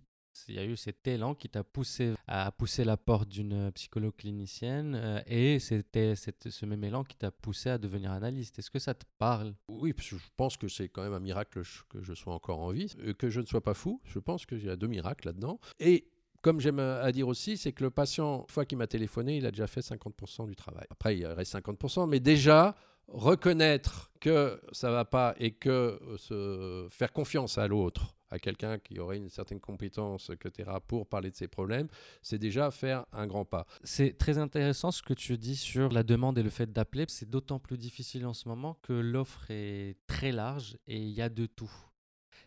il 0.48 0.56
y 0.56 0.60
a 0.60 0.66
eu 0.66 0.76
cet 0.76 1.08
élan 1.08 1.36
qui 1.36 1.50
t'a 1.50 1.64
poussé 1.64 2.14
à 2.28 2.52
pousser 2.52 2.84
la 2.84 2.98
porte 2.98 3.30
d'une 3.30 3.72
psychologue 3.72 4.16
clinicienne 4.16 4.96
euh, 4.96 5.22
et 5.28 5.60
c'était 5.60 6.16
ce 6.16 6.66
même 6.66 6.84
élan 6.84 7.04
qui 7.04 7.16
t'a 7.16 7.32
poussé 7.32 7.70
à 7.70 7.78
devenir 7.78 8.12
analyste. 8.12 8.60
Est-ce 8.60 8.72
que 8.72 8.80
ça 8.80 8.94
te 8.94 9.06
parle? 9.18 9.54
Oui, 9.68 9.94
je 9.98 10.16
pense 10.38 10.58
que 10.58 10.68
c'est 10.68 10.90
quand 10.90 11.04
même 11.04 11.14
un 11.14 11.20
miracle 11.20 11.62
que 11.90 12.02
je 12.02 12.14
sois 12.14 12.34
encore 12.34 12.60
en 12.60 12.72
vie, 12.72 12.94
euh, 13.00 13.14
que 13.14 13.30
je 13.30 13.42
ne 13.42 13.46
sois 13.46 13.62
pas 13.62 13.74
fou. 13.74 14.02
Je 14.06 14.20
pense 14.20 14.46
qu'il 14.46 14.64
y 14.64 14.70
a 14.70 14.76
deux 14.76 14.88
miracles 14.88 15.28
là-dedans. 15.28 15.60
Et 15.80 16.08
comme 16.42 16.60
j'aime 16.60 16.80
à 16.80 17.12
dire 17.12 17.28
aussi, 17.28 17.58
c'est 17.58 17.72
que 17.72 17.84
le 17.84 17.90
patient, 17.90 18.42
une 18.42 18.54
fois 18.54 18.66
qu'il 18.66 18.78
m'a 18.78 18.88
téléphoné, 18.88 19.38
il 19.38 19.46
a 19.48 19.52
déjà 19.52 19.66
fait 19.66 19.82
50% 19.82 20.46
du 20.46 20.56
travail. 20.56 20.86
Après, 20.92 21.18
il 21.18 21.26
reste 21.26 21.56
50%, 21.56 22.08
mais 22.08 22.20
déjà, 22.20 22.76
reconnaître 23.08 24.12
que 24.20 24.60
ça 24.72 24.92
va 24.92 25.06
pas 25.06 25.36
et 25.40 25.52
que 25.52 26.00
euh, 26.32 26.90
faire 26.90 27.12
confiance 27.14 27.58
à 27.58 27.68
l'autre, 27.68 28.15
à 28.30 28.40
quelqu'un 28.40 28.80
qui 28.80 29.00
aurait 29.00 29.18
une 29.18 29.30
certaine 29.30 29.60
compétence, 29.60 30.30
etc., 30.30 30.70
pour 30.88 31.08
parler 31.08 31.32
de 31.32 31.36
ses 31.36 31.48
problèmes, 31.48 31.88
c'est 32.22 32.38
déjà 32.40 32.72
faire 32.72 33.06
un 33.12 33.28
grand 33.28 33.46
pas. 33.46 33.66
C'est 33.84 34.18
très 34.18 34.38
intéressant 34.38 34.92
ce 34.92 35.02
que 35.02 35.14
tu 35.14 35.38
dis 35.38 35.56
sur 35.56 35.90
la 35.90 36.04
demande 36.04 36.38
et 36.38 36.44
le 36.44 36.50
fait 36.50 36.72
d'appeler. 36.72 37.06
C'est 37.08 37.30
d'autant 37.30 37.60
plus 37.60 37.78
difficile 37.78 38.26
en 38.26 38.34
ce 38.34 38.48
moment 38.48 38.78
que 38.82 38.94
l'offre 38.94 39.46
est 39.50 39.98
très 40.08 40.32
large 40.32 40.78
et 40.88 40.98
il 40.98 41.12
y 41.12 41.22
a 41.22 41.30
de 41.30 41.46
tout. 41.46 41.72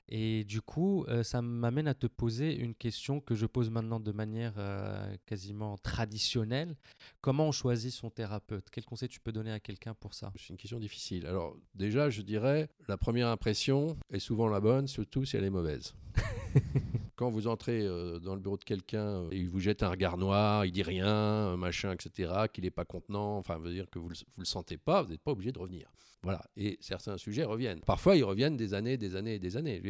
Et 0.09 0.45
du 0.45 0.63
coup, 0.63 1.05
euh, 1.09 1.23
ça 1.23 1.43
m'amène 1.43 1.87
à 1.87 1.95
te 1.95 2.07
poser 2.07 2.57
une 2.57 2.75
question 2.75 3.21
que 3.21 3.35
je 3.35 3.45
pose 3.45 3.71
maintenant 3.71 4.01
de 4.01 4.13
manière 4.13 4.55
euh, 4.57 5.15
quasiment 5.27 5.77
traditionnelle. 5.79 6.77
Comment 7.21 7.49
on 7.49 7.53
choisit 7.53 7.93
son 7.93 8.09
thérapeute? 8.09 8.69
Quel 8.71 8.87
conseil 8.87 9.09
tu 9.09 9.21
peux 9.21 9.33
donner 9.33 9.53
à 9.53 9.61
quelqu'un 9.61 9.95
pour 9.95 10.15
ça? 10.15 10.33
C'est 10.37 10.49
une 10.49 10.57
question 10.57 10.79
difficile. 10.79 11.27
Alors 11.27 11.57
déjà, 11.75 12.09
je 12.09 12.23
dirais, 12.23 12.71
la 12.89 12.97
première 12.97 13.29
impression 13.29 13.99
est 14.11 14.19
souvent 14.19 14.49
la 14.49 14.61
bonne, 14.61 14.89
surtout 14.89 15.27
si 15.27 15.37
elle 15.37 15.45
est 15.45 15.51
mauvaise. 15.51 15.95
Quand 17.17 17.29
vous 17.29 17.47
entrez 17.47 17.83
euh, 17.83 18.19
dans 18.19 18.35
le 18.35 18.41
bureau 18.41 18.57
de 18.57 18.65
quelqu'un 18.65 19.25
et 19.31 19.37
il 19.37 19.49
vous 19.49 19.61
jette 19.61 19.83
un 19.83 19.91
regard 19.91 20.17
noir, 20.17 20.65
il 20.65 20.73
dit 20.73 20.83
rien, 20.83 21.57
machin, 21.57 21.93
etc., 21.93 22.47
qu'il 22.53 22.65
n'est 22.65 22.71
pas 22.71 22.87
contenant, 22.87 23.37
enfin, 23.37 23.59
veut 23.59 23.73
dire 23.73 23.91
que 23.91 23.99
vous 23.99 24.09
ne 24.09 24.15
le, 24.15 24.21
le 24.39 24.45
sentez 24.47 24.79
pas, 24.79 25.03
vous 25.03 25.11
n'êtes 25.11 25.23
pas 25.23 25.33
obligé 25.33 25.53
de 25.53 25.59
revenir. 25.59 25.91
Voilà. 26.23 26.43
Et 26.57 26.79
certains 26.81 27.17
sujets 27.17 27.45
reviennent. 27.45 27.81
Parfois, 27.81 28.17
ils 28.17 28.25
reviennent 28.25 28.57
des 28.57 28.75
années, 28.75 28.97
des 28.97 29.15
années 29.17 29.35
et 29.35 29.39
des 29.39 29.57
années. 29.57 29.81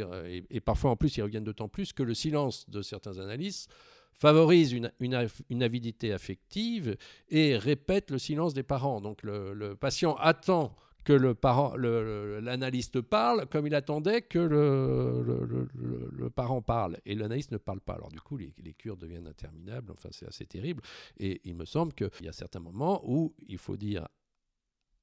Et, 0.51 0.61
parfois, 0.61 0.91
en 0.91 0.97
plus, 0.97 1.17
ils 1.17 1.23
reviennent 1.23 1.45
d'autant 1.45 1.69
plus 1.69 1.93
que 1.93 2.03
le 2.03 2.15
silence 2.15 2.69
de 2.69 2.83
certains 2.83 3.19
analystes 3.19 3.73
favorise 4.13 4.73
une, 4.73 5.63
avidité 5.63 6.13
affective 6.13 6.97
et 7.29 7.57
répète 7.57 8.11
le 8.11 8.19
silence 8.19 8.53
des 8.55 8.65
parents. 8.65 9.01
Donc, 9.01 9.23
le, 9.23 9.75
patient 9.75 10.15
attend 10.17 10.75
que 11.05 11.13
le 11.13 11.35
parent, 11.35 11.75
l'analyste 11.77 13.01
parle 13.01 13.47
comme 13.47 13.67
il 13.67 13.75
attendait 13.75 14.23
que 14.23 14.39
le, 14.39 16.29
parent 16.31 16.61
parle. 16.61 16.99
Et 17.07 17.15
l'analyste 17.15 17.53
ne 17.53 17.59
parle 17.59 17.81
pas. 17.81 17.95
Alors 17.95 18.11
du 18.11 18.21
coup, 18.21 18.37
les, 18.37 18.53
les 18.63 18.75
cures 18.75 18.97
deviennent 18.97 19.27
interminables. 19.27 19.93
Enfin, 19.93 20.11
c'est 20.13 20.27
assez 20.27 20.47
terrible. 20.47 20.83
Et 21.19 21.41
il 21.45 21.55
me 21.55 21.65
semble 21.65 21.95
qu'il 21.95 22.27
y 22.27 22.29
a 22.29 22.33
certains 22.33 22.61
moments 22.61 23.01
où 23.05 23.35
il 23.47 23.59
faut 23.59 23.77
dire 23.77 24.07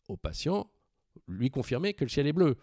au 0.07 0.17
patient, 0.17 0.69
lui 1.27 1.49
confirmer 1.49 1.93
que 1.93 2.03
le 2.03 2.09
ciel 2.09 2.27
est 2.27 2.33
bleu. 2.33 2.57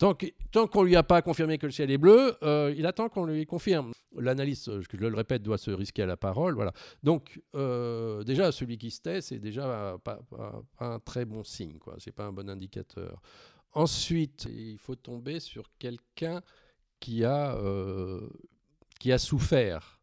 Tant 0.00 0.66
qu'on 0.66 0.82
ne 0.82 0.86
lui 0.86 0.96
a 0.96 1.02
pas 1.02 1.20
confirmé 1.20 1.58
que 1.58 1.66
le 1.66 1.72
ciel 1.72 1.90
est 1.90 1.98
bleu, 1.98 2.34
euh, 2.42 2.74
il 2.74 2.86
attend 2.86 3.10
qu'on 3.10 3.26
lui 3.26 3.44
confirme. 3.44 3.92
L'analyste, 4.16 4.80
je 4.80 4.96
le 4.96 5.14
répète, 5.14 5.42
doit 5.42 5.58
se 5.58 5.70
risquer 5.70 6.02
à 6.02 6.06
la 6.06 6.16
parole. 6.16 6.54
Voilà. 6.54 6.72
Donc, 7.02 7.38
euh, 7.54 8.24
déjà, 8.24 8.50
celui 8.50 8.78
qui 8.78 8.90
se 8.90 9.02
tait, 9.02 9.20
c'est 9.20 9.38
déjà 9.38 9.98
pas, 10.02 10.20
un 10.78 10.98
très 11.00 11.26
bon 11.26 11.44
signe. 11.44 11.78
Ce 11.98 12.08
n'est 12.08 12.14
pas 12.14 12.24
un 12.24 12.32
bon 12.32 12.48
indicateur. 12.48 13.20
Ensuite, 13.74 14.48
il 14.50 14.78
faut 14.78 14.96
tomber 14.96 15.38
sur 15.38 15.70
quelqu'un 15.78 16.40
euh, 17.08 18.26
qui 18.98 19.12
a 19.12 19.18
souffert 19.18 19.99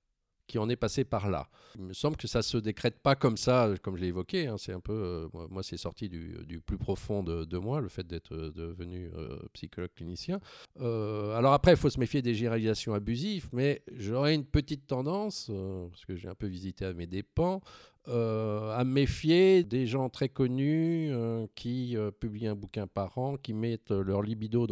qui 0.48 0.58
en 0.58 0.70
est 0.70 0.76
passé 0.76 1.04
par 1.04 1.30
là. 1.30 1.50
Il 1.76 1.84
me 1.84 1.94
semble 1.94 2.18
que 2.18 2.28
ça 2.28 2.42
se 2.42 2.58
décrète 2.58 3.00
pas 3.00 3.16
comme 3.16 3.38
ça, 3.38 3.70
comme 3.82 3.98
je 3.98 4.02
l'ai 4.02 4.08
évoqué. 4.08 4.48
Hein. 4.48 4.56
c'est 4.58 4.74
un 4.74 4.80
peu, 4.80 5.30
euh, 5.36 5.48
moi, 5.50 5.62
c'est 5.62 5.78
sorti 5.78 6.10
du, 6.10 6.62
plus 6.66 6.78
profond 6.78 7.24
de, 7.24 7.58
moi, 7.58 7.82
le 7.82 7.90
fait 7.90 8.08
d'être 8.08 8.34
euh, 8.34 8.52
devenu 8.52 9.12
euh, 9.16 9.38
psychologue 9.54 9.92
clinicien. 9.96 10.40
alors 10.80 11.54
après, 11.54 11.72
il 11.74 11.78
faut 11.78 11.90
se 11.90 12.00
méfier 12.00 12.22
des 12.22 12.34
généralisations 12.34 12.94
abusives, 12.94 13.50
mais 13.52 13.84
j'aurais 13.98 14.34
une 14.34 14.46
petite 14.46 14.88
tendance, 14.88 15.52
parce 15.90 16.06
que 16.06 16.16
j'ai 16.16 16.30
un 16.30 16.36
peu 16.36 16.48
visité 16.48 16.86
à 16.86 16.94
mes 16.94 17.08
dépens, 17.08 17.62
à 18.08 18.84
me 18.84 18.92
méfier 18.92 19.64
des 19.64 19.86
gens 19.86 20.10
très 20.10 20.30
connus 20.30 21.12
qui 21.56 21.96
publient 22.20 22.48
un 22.48 22.56
bouquin 22.56 22.88
par 22.88 23.18
an, 23.18 23.38
qui 23.38 23.54
mettent 23.54 23.92
leur 23.92 24.22
libido 24.22 24.68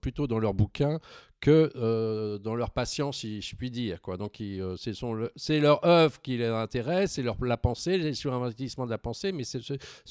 plutôt 0.00 0.26
dans 0.26 0.38
leur 0.38 0.54
bouquin 0.54 0.98
que 1.44 1.70
euh, 1.76 2.38
dans 2.38 2.54
leur 2.54 2.70
patience, 2.70 3.18
si 3.18 3.42
je 3.42 3.54
puis 3.54 3.70
dire. 3.70 4.00
Quoi. 4.00 4.16
Donc, 4.16 4.40
euh, 4.40 4.76
c'est 5.36 5.60
leur 5.60 5.84
œuvre 5.84 6.18
qui 6.22 6.38
les 6.38 6.46
intéresse, 6.46 7.12
c'est 7.12 7.22
leur, 7.22 7.36
la 7.44 7.58
pensée, 7.58 7.98
les 7.98 8.14
surinvestissement 8.14 8.86
de 8.86 8.90
la 8.90 8.96
pensée, 8.96 9.30
mais 9.30 9.44
ce, 9.44 9.58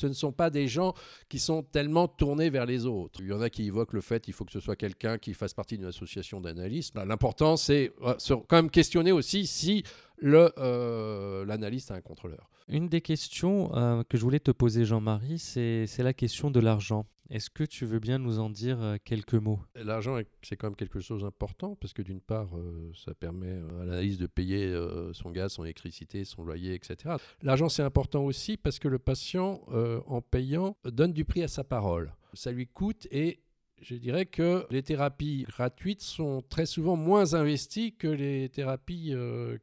ne 0.07 0.13
sont 0.13 0.31
pas 0.31 0.51
des 0.51 0.67
gens 0.67 0.93
qui 1.29 1.39
sont 1.39 1.63
tellement 1.63 2.07
tournés 2.07 2.51
vers 2.51 2.67
les 2.67 2.85
autres. 2.85 3.19
Il 3.19 3.29
y 3.29 3.33
en 3.33 3.41
a 3.41 3.49
qui 3.49 3.65
évoquent 3.65 3.93
le 3.93 4.01
fait 4.01 4.23
qu'il 4.23 4.35
faut 4.35 4.45
que 4.45 4.51
ce 4.51 4.59
soit 4.59 4.75
quelqu'un 4.75 5.17
qui 5.17 5.33
fasse 5.33 5.55
partie 5.55 5.75
d'une 5.75 5.87
association 5.87 6.39
d'analystes. 6.39 6.93
L'important, 6.95 7.57
c'est 7.57 7.91
euh, 8.03 8.13
quand 8.47 8.57
même 8.57 8.69
questionner 8.69 9.11
aussi 9.11 9.47
si 9.47 9.83
l'analyste 10.21 11.91
a 11.91 11.95
un 11.95 12.01
contrôleur. 12.01 12.49
Une 12.69 12.87
des 12.87 13.01
questions 13.01 13.69
que 14.09 14.17
je 14.17 14.21
voulais 14.21 14.39
te 14.39 14.51
poser, 14.51 14.85
Jean-Marie, 14.85 15.39
c'est 15.39 15.87
la 15.99 16.13
question 16.13 16.51
de 16.51 16.59
l'argent. 16.59 17.05
Est-ce 17.33 17.49
que 17.49 17.63
tu 17.63 17.85
veux 17.85 17.99
bien 17.99 18.19
nous 18.19 18.39
en 18.39 18.49
dire 18.49 18.81
euh, 18.81 18.97
quelques 19.03 19.33
mots? 19.33 19.59
L'argent, 19.75 20.19
c'est 20.41 20.55
quand 20.55 20.67
même 20.67 20.75
quelque 20.75 20.99
chose 20.99 21.21
d'important 21.23 21.75
parce 21.75 21.93
que 21.93 22.01
d'une 22.01 22.19
part, 22.19 22.49
euh, 22.55 22.91
ça 22.93 23.13
permet 23.15 23.47
euh, 23.47 23.81
à 23.81 23.85
l'analyse 23.85 24.17
de 24.17 24.27
payer 24.27 24.71
son 25.13 25.31
gaz, 25.31 25.53
son 25.53 25.63
électricité, 25.63 26.25
son 26.25 26.43
loyer, 26.43 26.75
etc. 26.75 27.15
L'argent, 27.41 27.69
c'est 27.69 27.81
important 27.81 28.23
aussi 28.23 28.57
parce 28.57 28.77
que 28.77 28.87
le 28.87 28.99
patient, 28.99 29.61
en 30.07 30.21
payant, 30.21 30.77
donne 30.85 31.13
du 31.13 31.25
prix 31.25 31.43
à 31.43 31.47
sa 31.47 31.63
parole. 31.63 32.13
Ça 32.33 32.51
lui 32.51 32.67
coûte 32.67 33.07
et 33.11 33.39
je 33.83 33.95
dirais 33.95 34.25
que 34.25 34.65
les 34.71 34.81
thérapies 34.81 35.45
gratuites 35.49 36.01
sont 36.01 36.41
très 36.49 36.65
souvent 36.65 36.95
moins 36.95 37.33
investies 37.33 37.93
que 37.93 38.07
les 38.07 38.49
thérapies 38.49 39.13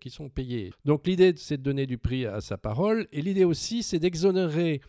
qui 0.00 0.10
sont 0.10 0.28
payées. 0.28 0.72
Donc 0.84 1.06
l'idée, 1.06 1.32
c'est 1.36 1.56
de 1.56 1.62
donner 1.62 1.86
du 1.86 1.98
prix 1.98 2.26
à 2.26 2.40
sa 2.40 2.58
parole 2.58 3.08
et 3.12 3.22
l'idée 3.22 3.44
aussi, 3.44 3.82
c'est 3.82 3.98
d'exonérer 3.98 4.80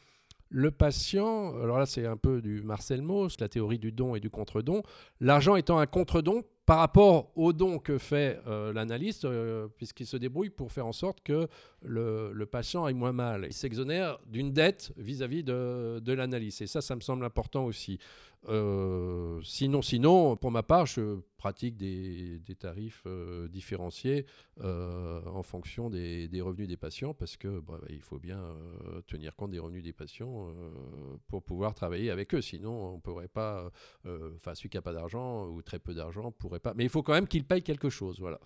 le 0.52 0.70
patient, 0.70 1.56
alors 1.62 1.80
là 1.80 1.86
c'est 1.86 2.06
un 2.06 2.18
peu 2.18 2.42
du 2.42 2.62
Marcel 2.62 3.02
Mauss, 3.02 3.40
la 3.40 3.48
théorie 3.48 3.80
du 3.80 3.94
don 3.94 4.16
et 4.16 4.20
du 4.20 4.30
contre-don, 4.30 4.84
l'argent 5.22 5.56
étant 5.56 5.80
un 5.80 5.86
contre-don 5.86 6.44
par 6.66 6.78
rapport 6.78 7.32
au 7.36 7.54
don 7.54 7.80
que 7.80 7.98
fait 7.98 8.40
euh, 8.48 8.72
l'analyste, 8.72 9.26
euh, 9.26 9.68
puisqu'il 9.78 10.06
se 10.06 10.18
débrouille 10.18 10.50
pour 10.50 10.72
faire 10.72 10.86
en 10.86 10.92
sorte 10.92 11.22
que 11.24 11.48
le, 11.82 12.46
patient 12.46 12.86
aille 12.86 12.94
moins 12.94 13.12
mal. 13.14 13.46
Il 13.48 13.54
s'exonère 13.54 14.20
d'une 14.28 14.52
dette 14.52 14.94
vis-à-vis 14.98 15.44
de, 15.44 16.00
de 16.00 16.14
l'analyste. 16.14 16.62
Et 16.62 16.68
ça, 16.68 16.82
ça 16.82 16.96
me 16.96 17.02
semble 17.02 17.26
important 17.26 17.66
aussi. 17.66 17.98
Euh, 18.50 19.40
sinon, 19.44 19.82
sinon, 19.82 20.36
pour 20.36 20.52
ma 20.52 20.64
part, 20.64 20.86
je 20.88 21.20
pratique 21.38 21.78
des, 21.78 22.42
tarifs 22.60 23.04
euh, 23.08 23.48
différenciés 23.48 24.26
euh, 24.60 25.22
en 25.26 25.42
fonction 25.42 25.90
des, 25.90 26.30
revenus 26.42 26.68
des 26.68 26.78
patients 26.78 27.14
parce 27.14 27.38
que 27.38 27.60
bah, 27.60 27.80
il 27.90 28.02
faut 28.02 28.20
bien 28.20 28.44
tenir 29.08 29.36
compte 29.36 29.52
des 29.52 29.60
revenus 29.60 29.84
des 29.84 29.94
patients 29.94 30.54
pour 31.28 31.44
pouvoir 31.44 31.74
travailler 31.74 32.10
avec 32.12 32.34
eux. 32.34 32.42
Sinon, 32.42 32.96
on 32.96 33.00
pourrait 33.00 33.28
pas. 33.28 33.72
Enfin, 34.06 34.56
celui 34.56 34.70
qui 34.70 34.78
n'a 34.78 34.82
pas 34.82 34.94
d'argent 34.94 35.48
ou 35.48 35.62
très 35.62 35.80
peu 35.80 35.94
d'argent 35.94 36.32
pourrait 36.32 36.60
pas. 36.60 36.74
Mais 36.76 36.84
il 36.84 36.90
faut 36.90 37.04
quand 37.04 37.14
même 37.14 37.28
qu'il 37.28 37.46
paye 37.46 37.64
quelque 37.64 37.90
chose. 37.90 38.20
Voilà. 38.20 38.40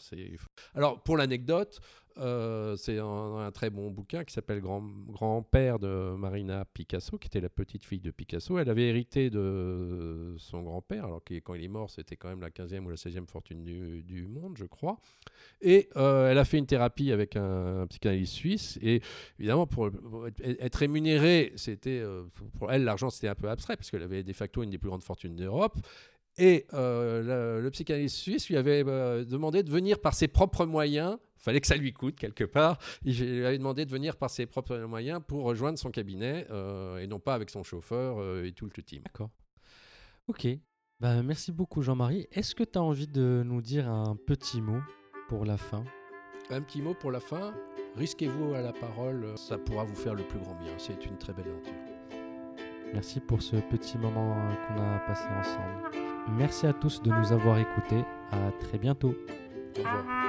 Alors, 0.74 1.02
pour 1.04 1.18
l'anecdote, 1.18 1.80
euh, 2.18 2.78
c'est 2.78 2.98
un, 3.00 3.52
très 3.54 3.70
bon 3.70 3.92
bouquin 3.92 4.24
qui 4.24 4.34
s'appelle 4.34 4.62
Grand-père 4.62 5.80
de 5.80 6.16
Marina 6.16 6.64
Picasso, 6.66 7.18
qui 7.18 7.28
était 7.28 7.42
la 7.42 7.50
petite 7.50 7.84
fille 7.84 8.00
de 8.00 8.12
Picasso. 8.12 8.58
Elle 8.58 8.70
avait 8.70 8.88
hérité 8.88 9.30
de 9.30 10.36
son 10.38 10.64
grand-père, 10.64 11.06
alors 11.06 11.24
que 11.24 11.34
quand 11.36 11.56
il 11.56 11.64
est 11.64 11.70
mort, 11.70 11.90
c'était 11.90 12.16
quand 12.16 12.30
même 12.30 12.42
la 12.42 12.50
15e 12.50 12.86
ou 12.86 12.90
la 12.90 12.96
16e 12.96 13.28
fortune 13.28 13.64
du, 13.64 14.28
monde, 14.28 14.58
je 14.58 14.66
crois. 14.66 15.00
Et 15.62 15.90
euh, 15.98 16.32
elle 16.32 16.38
a 16.38 16.46
fait 16.46 16.58
une 16.58 16.66
thérapie 16.66 17.12
avec 17.12 17.36
un, 17.36 17.86
psychanalyste 17.88 18.34
suisse. 18.34 18.80
Et 18.82 19.02
évidemment, 19.38 19.68
pour, 19.68 19.90
être, 20.42 20.76
rémunérée, 20.76 21.52
c'était 21.58 22.00
euh, 22.00 22.24
pour 22.58 22.72
elle, 22.72 22.86
l'argent, 22.86 23.10
c'était 23.10 23.28
un 23.28 23.36
peu 23.36 23.50
abstrait, 23.50 23.76
parce 23.76 23.92
qu'elle 23.92 24.04
avait 24.04 24.24
de 24.24 24.34
facto 24.34 24.64
une 24.64 24.70
des 24.70 24.78
plus 24.78 24.90
grandes 24.90 25.04
fortunes 25.04 25.36
d'Europe. 25.36 25.78
Et 26.38 26.66
le, 26.74 27.62
le, 27.62 27.70
psychanalyste 27.72 28.18
suisse 28.18 28.50
lui 28.50 28.58
avait 28.58 28.84
demandé 29.26 29.64
de 29.64 29.72
venir 29.72 30.00
par 30.00 30.14
ses 30.14 30.28
propres 30.28 30.66
moyens 30.66 31.18
fallait 31.46 31.62
que 31.62 31.68
ça 31.68 31.78
lui 31.78 31.94
coûte 31.94 32.18
quelque 32.18 32.44
part. 32.44 32.78
Il 33.04 33.18
lui 33.18 33.46
avait 33.46 33.58
demandé 33.58 33.86
de 33.86 33.92
venir 33.92 34.18
par 34.18 34.30
ses 34.30 34.46
propres 34.46 34.78
moyens 34.80 35.22
pour 35.26 35.44
rejoindre 35.44 35.78
son 35.78 35.92
cabinet 35.92 36.48
euh, 36.50 36.98
et 36.98 37.08
non 37.08 37.20
pas 37.20 37.36
avec 37.36 37.50
son 37.50 37.64
chauffeur 37.64 38.18
euh, 38.20 38.46
et 38.46 38.52
tout 38.52 38.66
le 38.66 38.84
team. 38.84 39.04
D'accord. 39.04 39.30
Ok. 40.28 40.48
Bah, 41.00 41.22
merci 41.22 41.52
beaucoup 41.52 41.82
Jean-Marie. 41.82 42.28
Est-ce 42.32 42.56
que 42.56 42.64
tu 42.64 42.80
as 42.80 42.82
envie 42.82 43.08
de 43.08 43.44
nous 43.46 43.62
dire 43.62 43.88
un 43.88 44.16
petit 44.16 44.62
mot 44.62 44.82
pour 45.30 45.46
la 45.46 45.58
fin? 45.58 45.84
Un 46.50 46.62
petit 46.62 46.82
mot 46.82 46.94
pour 46.94 47.12
la 47.12 47.20
fin. 47.20 47.54
Risquez-vous 47.96 48.56
à 48.56 48.62
la 48.62 48.74
parole, 48.74 49.38
ça 49.38 49.58
pourra 49.58 49.86
vous 49.86 49.96
faire 49.96 50.16
le 50.16 50.24
plus 50.24 50.40
grand 50.40 50.56
bien. 50.56 50.74
C'est 50.78 51.06
une 51.06 51.18
très 51.18 51.32
belle 51.32 51.48
aventure. 51.48 51.74
Merci 52.94 53.20
pour 53.20 53.42
ce 53.42 53.56
petit 53.58 53.98
moment 53.98 54.36
qu'on 54.68 54.82
a 54.82 55.00
passé 55.00 55.26
ensemble. 55.38 56.15
Merci 56.30 56.68
à 56.68 56.74
tous 56.74 57.02
de 57.02 57.12
nous 57.12 57.32
avoir 57.32 57.58
écoutés. 57.60 58.04
À 58.32 58.52
très 58.60 58.78
bientôt. 58.78 59.14
Au. 59.80 60.25